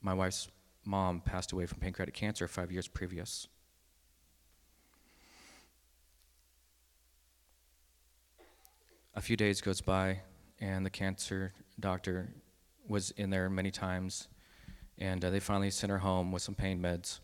[0.00, 0.48] my wife's
[0.84, 3.48] mom passed away from pancreatic cancer five years previous.
[9.14, 10.20] A few days goes by,
[10.58, 12.32] and the cancer doctor
[12.88, 14.28] was in there many times,
[14.98, 17.20] and uh, they finally sent her home with some pain meds.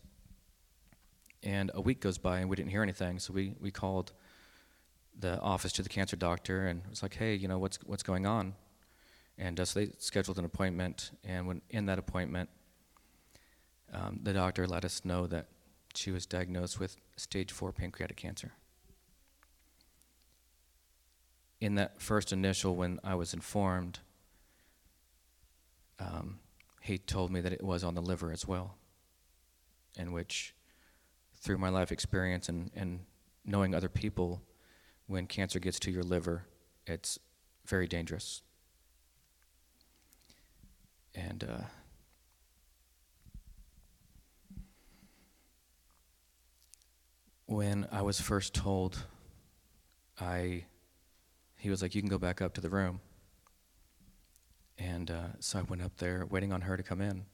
[1.41, 4.13] And a week goes by, and we didn't hear anything, so we, we called
[5.17, 8.25] the office to the cancer doctor and was like, hey, you know, what's, what's going
[8.25, 8.53] on?
[9.37, 12.49] And uh, so they scheduled an appointment, and when in that appointment,
[13.93, 15.47] um, the doctor let us know that
[15.95, 18.53] she was diagnosed with stage four pancreatic cancer.
[21.59, 23.99] In that first initial, when I was informed,
[25.99, 26.39] um,
[26.81, 28.75] he told me that it was on the liver as well,
[29.97, 30.53] in which,
[31.35, 33.01] through my life experience and, and
[33.45, 34.41] knowing other people,
[35.07, 36.45] when cancer gets to your liver,
[36.85, 37.19] it's
[37.65, 38.41] very dangerous.
[41.13, 41.63] And uh,
[47.49, 49.05] when I was first told,
[50.21, 50.65] I
[51.57, 53.01] he was like, "You can go back up to the room."
[54.77, 57.25] And uh, so I went up there, waiting on her to come in,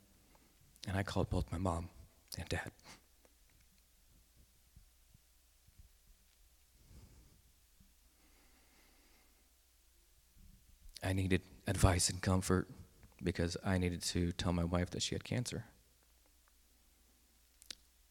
[0.88, 1.90] and I called both my mom
[2.40, 2.72] and dad.
[11.04, 12.70] I needed advice and comfort
[13.22, 15.66] because I needed to tell my wife that she had cancer.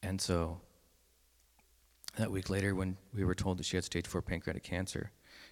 [0.02, 0.60] And so
[2.16, 5.10] that week later, when we were told that she had stage four pancreatic cancer,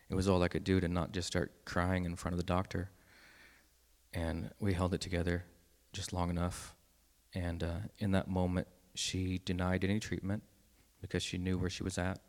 [0.09, 2.44] it was all I could do to not just start crying in front of the
[2.44, 2.90] doctor.
[4.12, 5.44] And we held it together
[5.92, 6.75] just long enough.
[7.35, 10.42] And uh, in that moment, she denied any treatment
[11.01, 12.20] because she knew where she was at.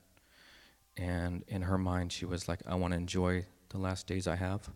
[0.96, 4.36] And in her mind, she was like, I want to enjoy the last days I
[4.36, 4.70] have.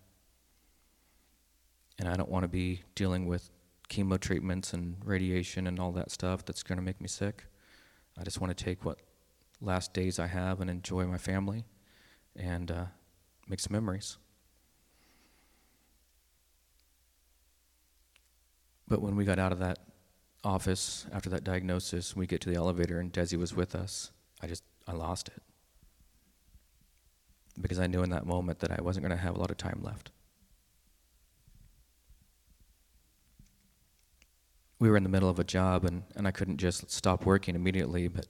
[1.99, 3.49] And I don't want to be dealing with
[3.89, 7.45] chemo treatments and radiation and all that stuff that's going to make me sick.
[8.17, 8.99] I just want to take what
[9.61, 11.65] last days I have and enjoy my family
[12.35, 12.85] and uh,
[13.47, 14.17] make some memories.
[18.87, 19.79] But when we got out of that
[20.43, 24.11] office after that diagnosis, we get to the elevator and Desi was with us.
[24.41, 25.41] I just, I lost it.
[27.59, 29.57] Because I knew in that moment that I wasn't going to have a lot of
[29.57, 30.11] time left.
[34.79, 37.55] We were in the middle of a job and, and I couldn't just stop working
[37.55, 38.27] immediately, but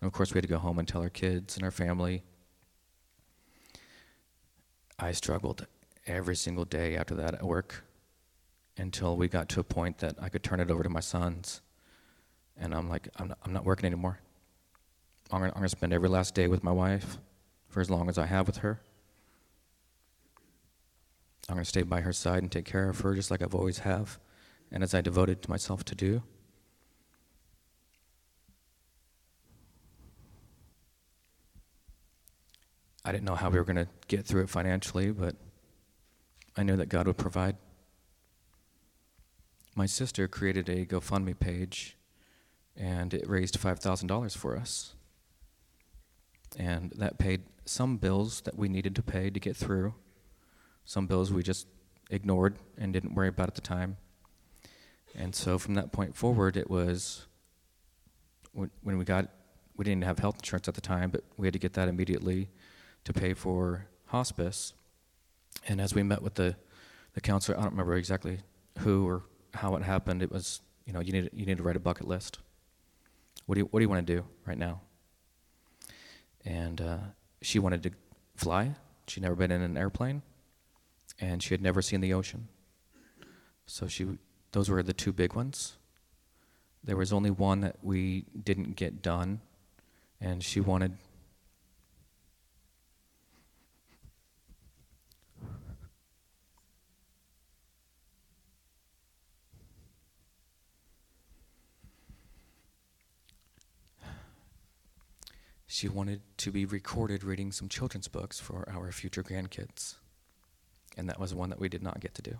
[0.00, 2.22] and of course, we had to go home and tell our kids and our family.
[4.98, 5.66] I struggled
[6.06, 7.84] every single day after that at work
[8.76, 11.60] until we got to a point that I could turn it over to my sons.
[12.56, 14.20] And I'm like, I'm not, I'm not working anymore.
[15.30, 17.18] I'm going to spend every last day with my wife
[17.68, 18.80] for as long as I have with her.
[21.48, 23.54] I'm going to stay by her side and take care of her just like I've
[23.54, 24.18] always have
[24.70, 26.22] and as I devoted myself to do.
[33.04, 35.36] I didn't know how we were going to get through it financially, but
[36.56, 37.56] I knew that God would provide.
[39.74, 41.96] My sister created a GoFundMe page,
[42.76, 44.94] and it raised $5,000 for us.
[46.56, 49.94] And that paid some bills that we needed to pay to get through,
[50.84, 51.66] some bills we just
[52.10, 53.96] ignored and didn't worry about at the time.
[55.14, 57.26] And so from that point forward, it was
[58.52, 59.28] when, we got,
[59.76, 62.48] we didn't have health insurance at the time, but we had to get that immediately
[63.04, 64.74] to pay for hospice.
[65.68, 66.56] And as we met with the,
[67.14, 68.40] the counselor, I don't remember exactly
[68.78, 69.22] who or
[69.54, 70.22] how it happened.
[70.22, 72.38] It was, you know, you need, you need to write a bucket list.
[73.46, 74.80] What do you, what do you want to do right now?
[76.44, 76.98] And uh,
[77.42, 77.90] she wanted to
[78.36, 78.74] fly.
[79.06, 80.22] She'd never been in an airplane,
[81.20, 82.48] and she had never seen the ocean.
[83.66, 84.06] So she,
[84.52, 85.76] those were the two big ones.
[86.82, 89.40] There was only one that we didn't get done,
[90.20, 90.96] and she wanted
[105.74, 109.96] she wanted to be recorded reading some children's books for our future grandkids.
[110.96, 112.38] And that was one that we did not get to do.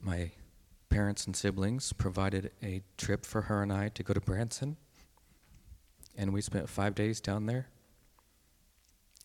[0.00, 0.30] My
[0.88, 4.76] parents and siblings provided a trip for her and I to go to Branson.
[6.16, 7.66] And we spent five days down there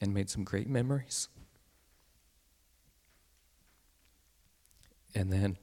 [0.01, 1.27] and made some great memories.
[5.13, 5.57] And then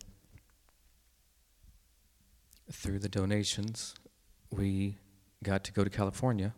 [2.71, 3.97] through the donations,
[4.49, 4.99] we
[5.43, 6.55] got to go to California.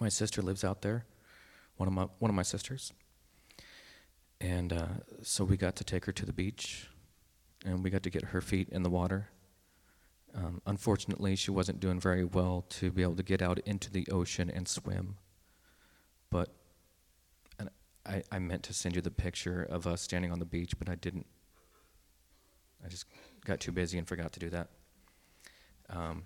[0.00, 1.06] My sister lives out there,
[1.76, 2.92] one of my one of my sisters,
[4.40, 4.86] and uh,
[5.22, 6.88] so we got to take her to the beach,
[7.64, 9.28] and we got to get her feet in the water.
[10.34, 14.06] Um, unfortunately, she wasn't doing very well to be able to get out into the
[14.10, 15.16] ocean and swim.
[16.30, 16.48] But
[17.58, 17.70] and
[18.04, 20.88] I, I meant to send you the picture of us standing on the beach, but
[20.88, 21.26] I didn't.
[22.84, 23.06] I just
[23.44, 24.68] got too busy and forgot to do that.
[25.88, 26.24] Um,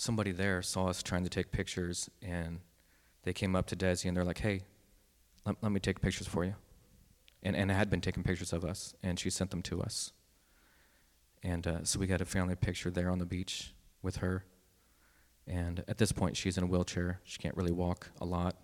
[0.00, 2.60] somebody there saw us trying to take pictures, and
[3.24, 4.62] they came up to Desi and they're like, "Hey,
[5.44, 6.54] let, let me take pictures for you."
[7.42, 10.12] And and had been taking pictures of us, and she sent them to us.
[11.42, 13.72] And uh, so we got a family picture there on the beach
[14.02, 14.44] with her.
[15.46, 17.20] And at this point, she's in a wheelchair.
[17.24, 18.56] She can't really walk a lot.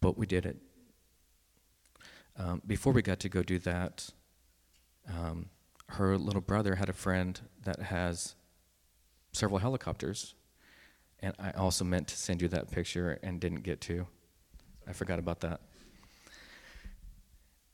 [0.00, 0.56] But we did it.
[2.36, 4.10] Um, before we got to go do that,
[5.08, 5.46] um,
[5.90, 8.34] her little brother had a friend that has
[9.34, 10.34] several helicopters.
[11.20, 14.06] And I also meant to send you that picture and didn't get to.
[14.86, 15.60] I forgot about that.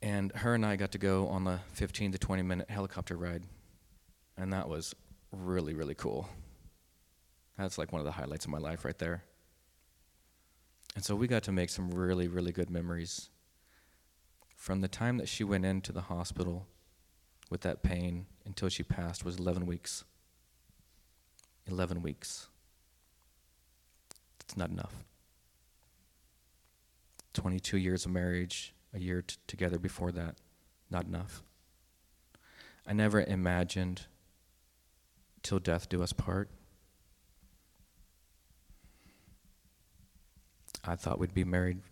[0.02, 3.42] And her and I got to go on the 15 to 20 minute helicopter ride.
[4.36, 4.94] And that was
[5.32, 6.28] really, really cool.
[7.58, 9.24] That's like one of the highlights of my life right there.
[10.94, 13.28] And so we got to make some really, really good memories.
[14.56, 16.66] From the time that she went into the hospital
[17.50, 20.04] with that pain until she passed was 11 weeks.
[21.70, 22.48] 11 weeks.
[24.40, 25.04] It's not enough.
[27.34, 30.36] 22 years of marriage, a year t- together before that,
[30.90, 31.42] not enough.
[32.86, 34.06] I never imagined
[35.42, 36.50] till death do us part.
[40.84, 41.82] I thought we'd be married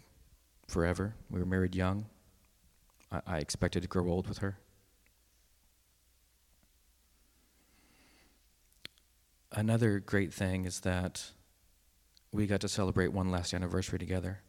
[0.66, 1.14] forever.
[1.30, 2.06] We were married young.
[3.12, 4.58] I, I expected to grow old with her.
[9.52, 11.30] Another great thing is that
[12.32, 14.40] we got to celebrate one last anniversary together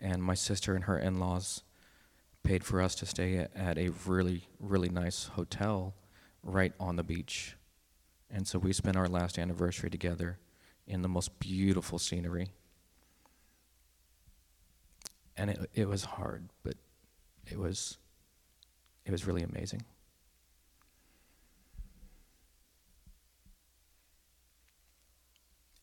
[0.00, 1.62] and my sister and her in laws
[2.42, 5.94] paid for us to stay at a really, really nice hotel
[6.42, 7.56] right on the beach.
[8.30, 10.38] And so we spent our last anniversary together
[10.86, 12.52] in the most beautiful scenery.
[15.36, 16.74] And it, it was hard, but
[17.46, 17.98] it was,
[19.04, 19.82] it was really amazing.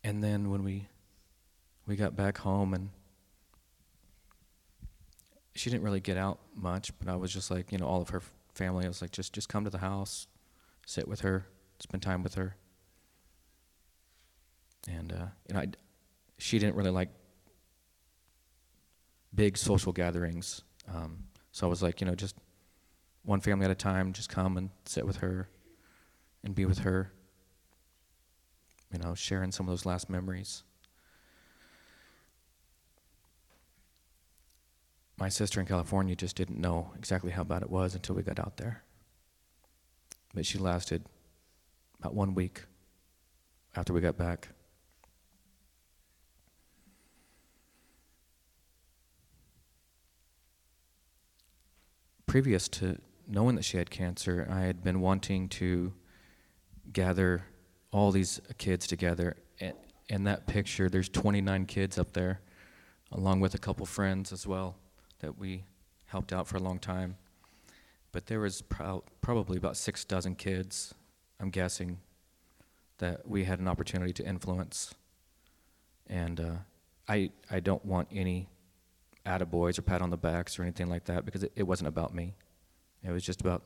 [0.06, 0.88] And then when we,
[1.88, 2.92] we got back home and
[5.56, 8.10] she didn't really get out much, but I was just like, you know, all of
[8.10, 8.22] her
[8.54, 8.86] family.
[8.86, 10.28] I was like, just just come to the house,
[10.86, 11.48] sit with her,
[11.80, 12.56] spend time with her.
[14.88, 15.68] And uh, you know, I,
[16.38, 17.10] she didn't really like
[19.34, 20.62] big social gatherings,
[20.94, 22.36] um, so I was like, you know, just
[23.24, 24.14] one family at a time.
[24.14, 25.50] Just come and sit with her,
[26.44, 27.12] and be with her.
[28.96, 30.64] You know, sharing some of those last memories.
[35.18, 38.40] my sister in California just didn't know exactly how bad it was until we got
[38.40, 38.84] out there.
[40.34, 41.06] But she lasted
[42.00, 42.64] about one week
[43.76, 44.50] after we got back.
[52.26, 55.94] Previous to knowing that she had cancer, I had been wanting to
[56.92, 57.46] gather
[57.96, 59.38] all these kids together.
[59.62, 59.74] And
[60.10, 62.42] in that picture, there's 29 kids up there,
[63.14, 64.76] along with a couple friends as well
[65.20, 65.64] that we
[66.08, 67.16] helped out for a long time.
[68.12, 70.94] But there was pro- probably about six dozen kids,
[71.40, 72.00] I'm guessing,
[72.98, 74.94] that we had an opportunity to influence.
[76.08, 76.56] And uh,
[77.08, 78.50] I, I don't want any
[79.26, 82.14] attaboys or pat on the backs or anything like that because it, it wasn't about
[82.14, 82.36] me.
[83.06, 83.64] It was just about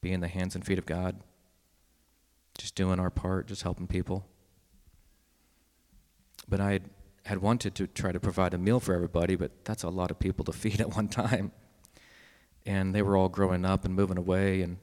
[0.00, 1.16] being the hands and feet of God,
[2.58, 4.26] just doing our part, just helping people.
[6.48, 6.80] But I
[7.24, 10.18] had wanted to try to provide a meal for everybody, but that's a lot of
[10.18, 11.52] people to feed at one time.
[12.66, 14.78] And they were all growing up and moving away, and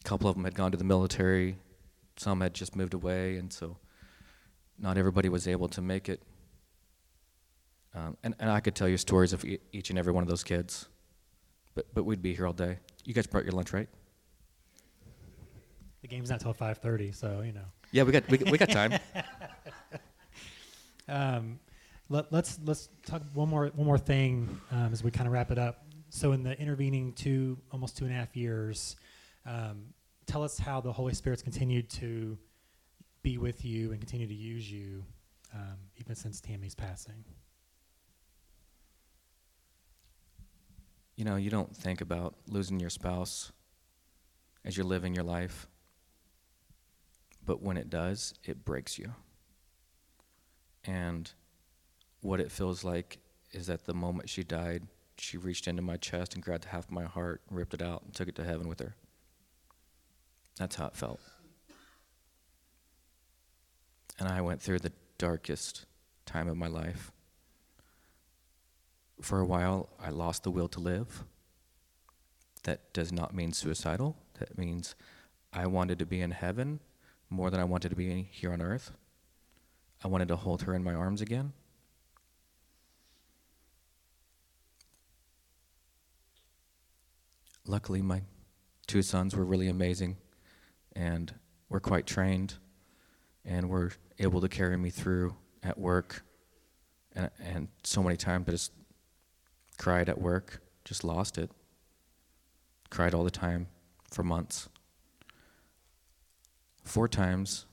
[0.00, 1.56] a couple of them had gone to the military,
[2.16, 3.76] some had just moved away, and so
[4.78, 6.20] not everybody was able to make it.
[7.94, 10.28] Um, and, and I could tell you stories of e- each and every one of
[10.28, 10.88] those kids,
[11.76, 12.78] but, but we'd be here all day.
[13.04, 13.88] You guys brought your lunch, right?
[16.04, 17.64] The game's not till 5:30, so you know.
[17.90, 18.92] Yeah, we got we, we got time.
[21.08, 21.60] Um,
[22.08, 25.50] let, us let's talk one more one more thing um, as we kind of wrap
[25.50, 25.84] it up.
[26.08, 28.96] so, in the intervening two, almost two and a half years,
[29.44, 29.84] um,
[30.26, 32.38] tell us how the Holy Spirit's continued to
[33.22, 35.04] be with you and continue to use you,
[35.54, 37.22] um, even since Tammy's passing.
[41.16, 43.52] You know, you don't think about losing your spouse
[44.64, 45.66] as you're living your life,
[47.44, 49.14] but when it does, it breaks you.
[50.84, 51.30] And
[52.20, 53.18] what it feels like
[53.52, 54.84] is that the moment she died,
[55.16, 58.28] she reached into my chest and grabbed half my heart, ripped it out, and took
[58.28, 58.94] it to heaven with her.
[60.58, 61.20] That's how it felt.
[64.18, 65.86] And I went through the darkest
[66.26, 67.12] time of my life.
[69.20, 71.24] For a while, I lost the will to live.
[72.64, 74.16] That does not mean suicidal.
[74.38, 74.94] That means
[75.52, 76.80] I wanted to be in heaven
[77.34, 78.92] more than I wanted to be here on earth.
[80.02, 81.52] I wanted to hold her in my arms again.
[87.66, 88.22] Luckily, my
[88.86, 90.16] two sons were really amazing
[90.94, 91.34] and
[91.68, 92.54] were quite trained
[93.44, 96.22] and were able to carry me through at work.
[97.16, 98.72] And, and so many times I just
[99.76, 101.50] cried at work, just lost it.
[102.90, 103.66] Cried all the time
[104.10, 104.68] for months.
[106.84, 107.64] Four times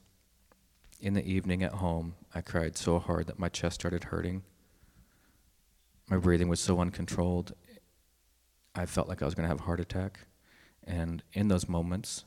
[0.99, 4.43] in the evening at home, I cried so hard that my chest started hurting.
[6.09, 7.53] My breathing was so uncontrolled.
[8.73, 10.21] I felt like I was going to have a heart attack.
[10.83, 12.23] And in those moments,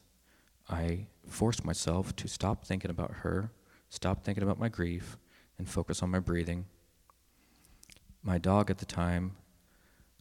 [0.69, 3.51] I forced myself to stop thinking about her,
[3.89, 5.17] stop thinking about my grief,
[5.59, 6.67] and focus on my breathing.
[8.23, 9.37] My dog at the time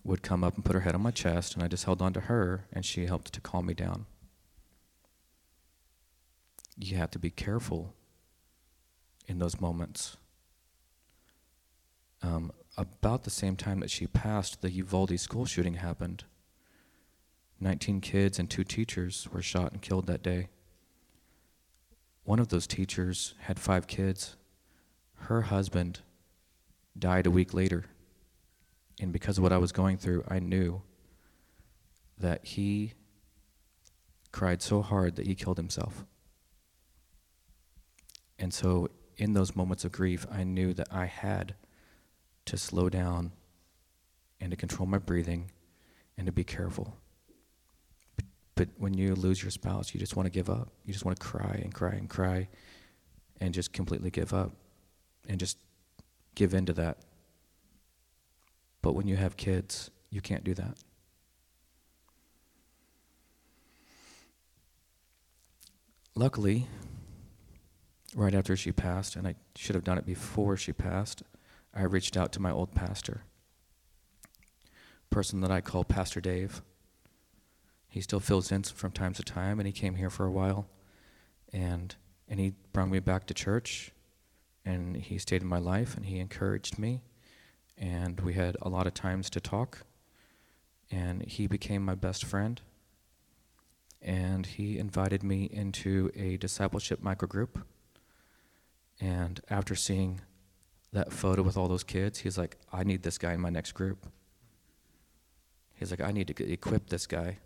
[0.04, 2.14] would come up and put her head on my chest, and I just held on
[2.14, 4.06] to her, and she helped to calm me down.
[6.78, 7.94] You have to be careful
[9.28, 10.18] in those moments.
[12.22, 16.24] Um, about the same time that she passed, the Uvalde school shooting happened.
[17.60, 20.50] 19 kids and two teachers were shot and killed that day.
[22.24, 24.38] One of those teachers had five kids.
[25.16, 26.00] Her husband
[26.98, 27.86] died a week later.
[29.00, 30.82] And because of what I was going through, I knew
[32.18, 32.94] that he
[34.32, 36.06] cried so hard that he killed himself.
[38.44, 41.56] And so, in those moments of grief, I knew that I had
[42.44, 43.32] to slow down
[44.42, 45.50] and to control my breathing
[46.18, 46.98] and to be careful.
[48.56, 50.74] But when you lose your spouse, you just want to give up.
[50.84, 52.50] You just want to cry and cry and cry
[53.40, 54.52] and just completely give up
[55.30, 55.58] and just
[56.36, 56.98] give in to that.
[58.82, 60.76] But when you have kids, you can't do that.
[66.14, 66.68] Luckily,
[68.16, 71.24] right after she passed, and I should have done it before she passed,
[71.74, 73.24] I reached out to my old pastor,
[75.10, 76.62] person that I call Pastor Dave.
[77.88, 80.68] He still fills in from time to time, and he came here for a while,
[81.52, 81.96] and
[82.28, 83.92] and he brought me back to church,
[84.66, 87.02] and he stayed in my life, and he encouraged me,
[87.78, 89.86] and we had a lot of times to talk,
[90.90, 92.62] and he became my best friend,
[94.02, 97.62] and he invited me into a discipleship microgroup,
[99.04, 100.22] and after seeing
[100.94, 103.74] that photo with all those kids, he's like, I need this guy in my next
[103.74, 104.08] group.
[105.74, 107.40] He's like, I need to equip this guy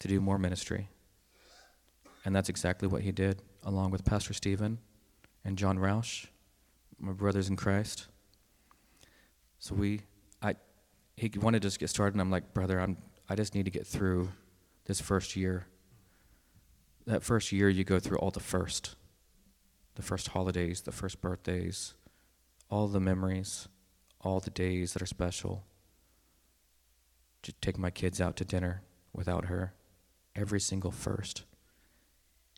[0.00, 0.88] to do more ministry.
[2.26, 4.78] And that's exactly what he did, along with Pastor Stephen
[5.42, 6.26] and John Roush,
[6.98, 8.06] my brothers in Christ.
[9.60, 10.02] So we,
[10.42, 10.56] I,
[11.16, 13.70] he wanted to just get started, and I'm like, brother, I'm, I just need to
[13.70, 14.28] get through
[14.84, 15.66] this first year.
[17.06, 18.96] That first year, you go through all the first,
[19.98, 21.94] the first holidays, the first birthdays,
[22.70, 23.66] all the memories,
[24.20, 25.64] all the days that are special.
[27.42, 28.82] To take my kids out to dinner
[29.12, 29.74] without her,
[30.36, 31.42] every single first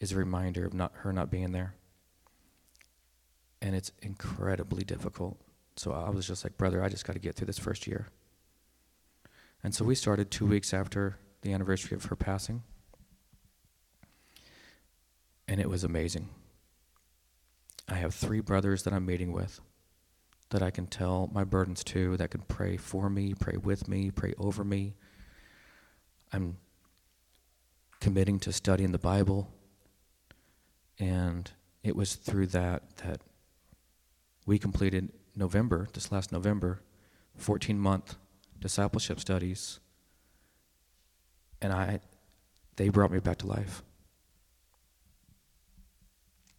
[0.01, 1.77] is a reminder of not her not being there.
[3.63, 5.39] And it's incredibly difficult.
[5.77, 8.09] So I was just like, brother, I just got to get through this first year.
[9.65, 12.65] And so we started two weeks after the anniversary of her passing.
[15.49, 16.29] And it was amazing.
[17.91, 19.61] I have three brothers that I'm meeting with
[20.51, 24.11] that I can tell my burdens to, that can pray for me, pray with me,
[24.11, 24.95] pray over me.
[26.33, 26.57] I'm
[28.01, 29.53] committing to studying the Bible.
[30.99, 31.51] And
[31.83, 33.21] it was through that that
[34.47, 36.83] we completed November, this last November,
[37.37, 38.17] 14 month
[38.61, 39.81] discipleship studies.
[41.61, 42.01] And I
[42.77, 43.83] they brought me back to life.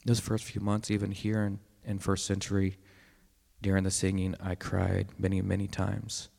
[0.05, 2.77] Those first few months, even here in, in first century,
[3.61, 6.29] during the singing, I cried many, many times.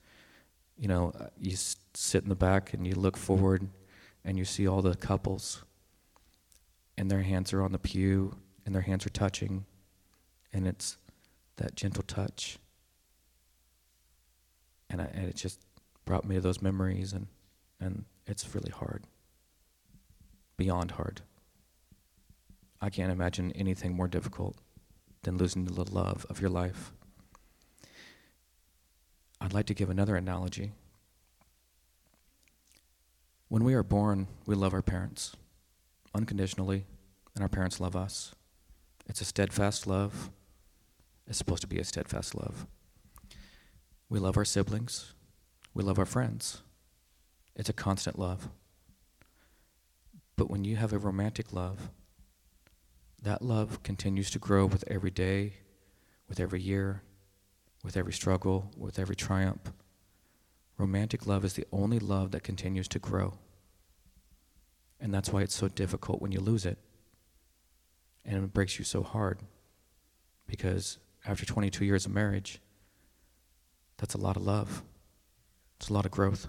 [0.76, 1.56] You know, uh, you
[1.94, 3.68] sit in the back and you look forward
[4.24, 5.62] and you see all the couples
[6.96, 9.64] and their hands are on the pew and their hands are touching
[10.52, 10.96] and it's
[11.56, 12.58] that gentle touch
[14.90, 15.60] and, I, and it just
[16.04, 17.26] brought me to those memories and,
[17.80, 19.04] and it's really hard
[20.56, 21.22] beyond hard
[22.82, 24.56] i can't imagine anything more difficult
[25.22, 26.92] than losing the love of your life
[29.40, 30.72] i'd like to give another analogy
[33.52, 35.36] when we are born, we love our parents
[36.14, 36.86] unconditionally,
[37.34, 38.34] and our parents love us.
[39.06, 40.30] It's a steadfast love.
[41.26, 42.66] It's supposed to be a steadfast love.
[44.08, 45.12] We love our siblings.
[45.74, 46.62] We love our friends.
[47.54, 48.48] It's a constant love.
[50.38, 51.90] But when you have a romantic love,
[53.22, 55.54] that love continues to grow with every day,
[56.28, 57.02] with every year,
[57.84, 59.72] with every struggle, with every triumph.
[60.76, 63.38] Romantic love is the only love that continues to grow.
[65.00, 66.78] And that's why it's so difficult when you lose it.
[68.24, 69.40] And it breaks you so hard.
[70.46, 72.60] Because after 22 years of marriage,
[73.98, 74.82] that's a lot of love,
[75.76, 76.48] it's a lot of growth.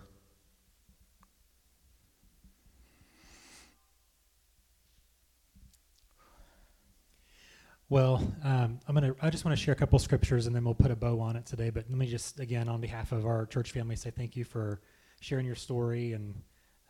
[7.93, 9.13] Well, um, I'm gonna.
[9.21, 11.35] I just want to share a couple scriptures, and then we'll put a bow on
[11.35, 11.69] it today.
[11.69, 14.81] But let me just, again, on behalf of our church family, say thank you for
[15.19, 16.33] sharing your story and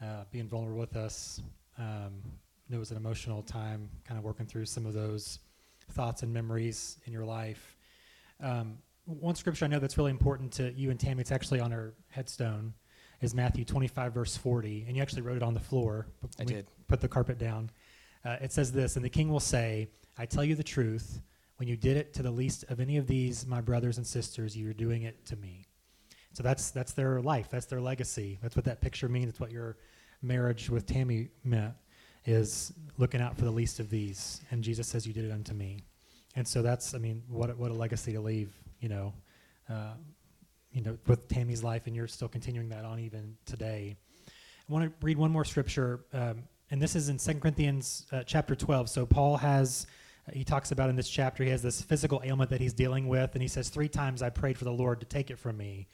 [0.01, 1.41] uh, being vulnerable with us.
[1.77, 2.21] Um,
[2.71, 5.39] it was an emotional time, kind of working through some of those
[5.91, 7.75] thoughts and memories in your life.
[8.41, 11.19] Um, one scripture I know that's really important to you and Tammy.
[11.19, 12.73] It's actually on our headstone.
[13.19, 16.07] Is Matthew 25 verse 40, and you actually wrote it on the floor.
[16.39, 16.65] I did.
[16.87, 17.71] Put the carpet down.
[18.23, 19.89] Uh, it says this, and the king will say.
[20.17, 21.21] I tell you the truth,
[21.57, 24.55] when you did it to the least of any of these, my brothers and sisters,
[24.55, 25.65] you were doing it to me.
[26.33, 27.47] So that's that's their life.
[27.49, 28.39] That's their legacy.
[28.41, 29.29] That's what that picture means.
[29.29, 29.77] It's what your
[30.21, 31.73] marriage with Tammy meant
[32.25, 34.41] is looking out for the least of these.
[34.49, 35.79] And Jesus says, "You did it unto me."
[36.35, 38.51] And so that's, I mean, what what a legacy to leave.
[38.79, 39.13] You know,
[39.69, 39.93] uh,
[40.71, 43.95] you know, with Tammy's life, and you're still continuing that on even today.
[44.27, 48.23] I want to read one more scripture, um, and this is in 2 Corinthians uh,
[48.23, 48.89] chapter 12.
[48.89, 49.85] So Paul has
[50.31, 53.33] he talks about in this chapter he has this physical ailment that he's dealing with
[53.33, 55.87] and he says three times i prayed for the lord to take it from me.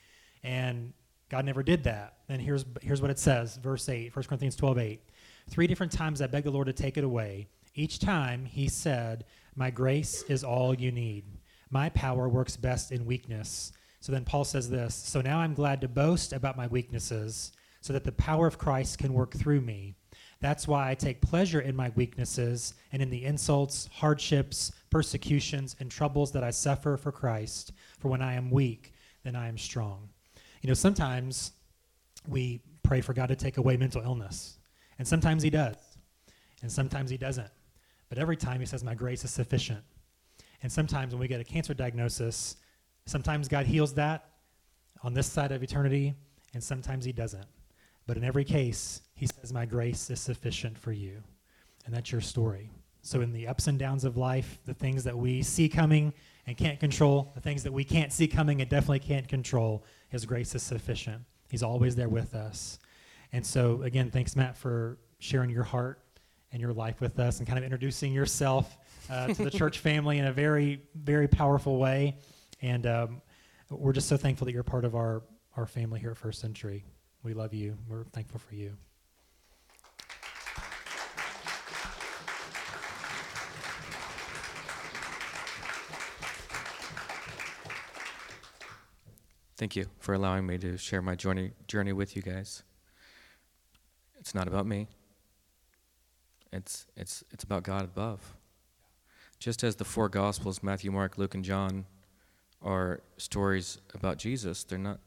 [0.44, 0.94] And
[1.30, 2.18] god never did that.
[2.28, 5.02] And here's here's what it says verse 8 1 corinthians 12 8
[5.50, 7.48] three different times i begged the lord to take it away.
[7.74, 9.26] Each time he said
[9.56, 11.26] my grace is all you need.
[11.72, 15.82] My power works best in weakness so then paul says this so now i'm glad
[15.82, 17.52] to boast about my weaknesses
[17.82, 19.96] so that the power of christ can work through me
[20.42, 25.92] that's why I take pleasure in my weaknesses and in the insults, hardships, persecutions, and
[25.92, 27.74] troubles that I suffer for Christ.
[28.00, 30.10] For when I am weak, then I am strong.
[30.62, 31.52] You know, sometimes
[32.28, 34.58] we pray for God to take away mental illness,
[34.98, 35.76] and sometimes He does,
[36.62, 37.52] and sometimes He doesn't.
[38.08, 39.84] But every time He says, My grace is sufficient.
[40.62, 42.58] And sometimes when we get a cancer diagnosis,
[43.06, 44.26] sometimes God heals that
[45.04, 46.14] on this side of eternity,
[46.54, 47.46] and sometimes He doesn't.
[48.08, 51.22] But in every case, he says, My grace is sufficient for you.
[51.86, 52.70] And that's your story.
[53.02, 56.14] So, in the ups and downs of life, the things that we see coming
[56.48, 60.26] and can't control, the things that we can't see coming and definitely can't control, His
[60.26, 61.22] grace is sufficient.
[61.50, 62.80] He's always there with us.
[63.34, 66.02] And so, again, thanks, Matt, for sharing your heart
[66.52, 68.78] and your life with us and kind of introducing yourself
[69.10, 72.18] uh, to the church family in a very, very powerful way.
[72.62, 73.22] And um,
[73.70, 75.24] we're just so thankful that you're part of our,
[75.58, 76.86] our family here at First Century.
[77.24, 77.78] We love you.
[77.88, 78.78] We're thankful for you.
[89.60, 92.64] Thank you for allowing me to share my journey, journey with you guys.
[94.18, 94.88] It's not about me.
[96.54, 98.38] It's, it's, it's about God above.
[99.38, 101.86] Just as the four Gospels, Matthew, Mark, Luke, and John,
[102.62, 105.02] are stories about Jesus, they're not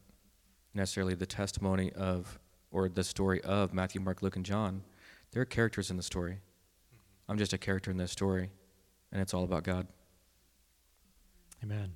[0.75, 2.37] necessarily the testimony of
[2.69, 4.83] or the story of Matthew, Mark, Luke, and John.
[5.31, 6.37] There are characters in the story.
[7.27, 8.51] I'm just a character in this story,
[9.11, 9.87] and it's all about God.
[11.63, 11.93] Amen.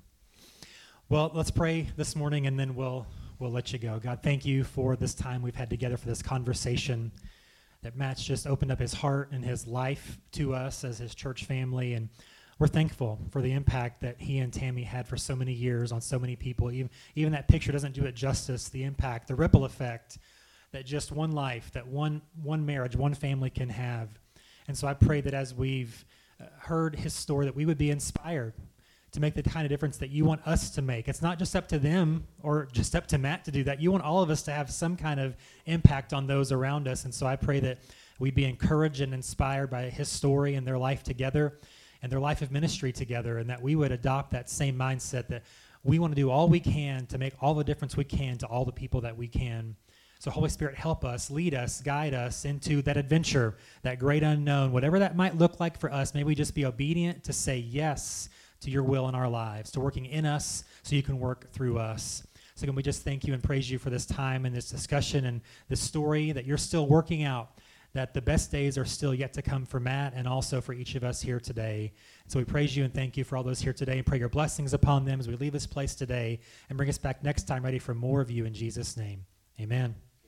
[1.10, 3.06] Well, let's pray this morning, and then we'll
[3.38, 3.98] we'll let you go.
[3.98, 7.12] God, thank you for this time we've had together for this conversation.
[7.80, 11.46] That Matt's just opened up his heart and his life to us as his church
[11.46, 12.10] family, and
[12.58, 16.02] we're thankful for the impact that he and Tammy had for so many years on
[16.02, 16.70] so many people.
[16.70, 20.18] Even, even that picture doesn't do it justice, the impact, the ripple effect
[20.72, 24.10] that just one life, that one, one marriage, one family can have.
[24.66, 26.04] And so I pray that as we've
[26.38, 28.52] uh, heard his story, that we would be inspired
[29.12, 31.08] to make the kind of difference that you want us to make.
[31.08, 33.80] It's not just up to them or just up to Matt to do that.
[33.80, 35.36] You want all of us to have some kind of
[35.66, 37.04] impact on those around us.
[37.04, 37.78] And so I pray that
[38.18, 41.58] we'd be encouraged and inspired by his story and their life together
[42.02, 45.42] and their life of ministry together, and that we would adopt that same mindset that
[45.82, 48.46] we want to do all we can to make all the difference we can to
[48.46, 49.74] all the people that we can.
[50.20, 54.72] So, Holy Spirit, help us, lead us, guide us into that adventure, that great unknown,
[54.72, 56.14] whatever that might look like for us.
[56.14, 58.28] May we just be obedient to say yes
[58.60, 61.78] to your will in our lives, to working in us so you can work through
[61.78, 62.22] us.
[62.54, 65.26] So, can we just thank you and praise you for this time and this discussion
[65.26, 67.50] and this story that you're still working out,
[67.92, 70.96] that the best days are still yet to come for Matt and also for each
[70.96, 71.92] of us here today.
[72.26, 74.28] So, we praise you and thank you for all those here today and pray your
[74.28, 77.64] blessings upon them as we leave this place today and bring us back next time
[77.64, 79.24] ready for more of you in Jesus' name.
[79.60, 80.07] Amen.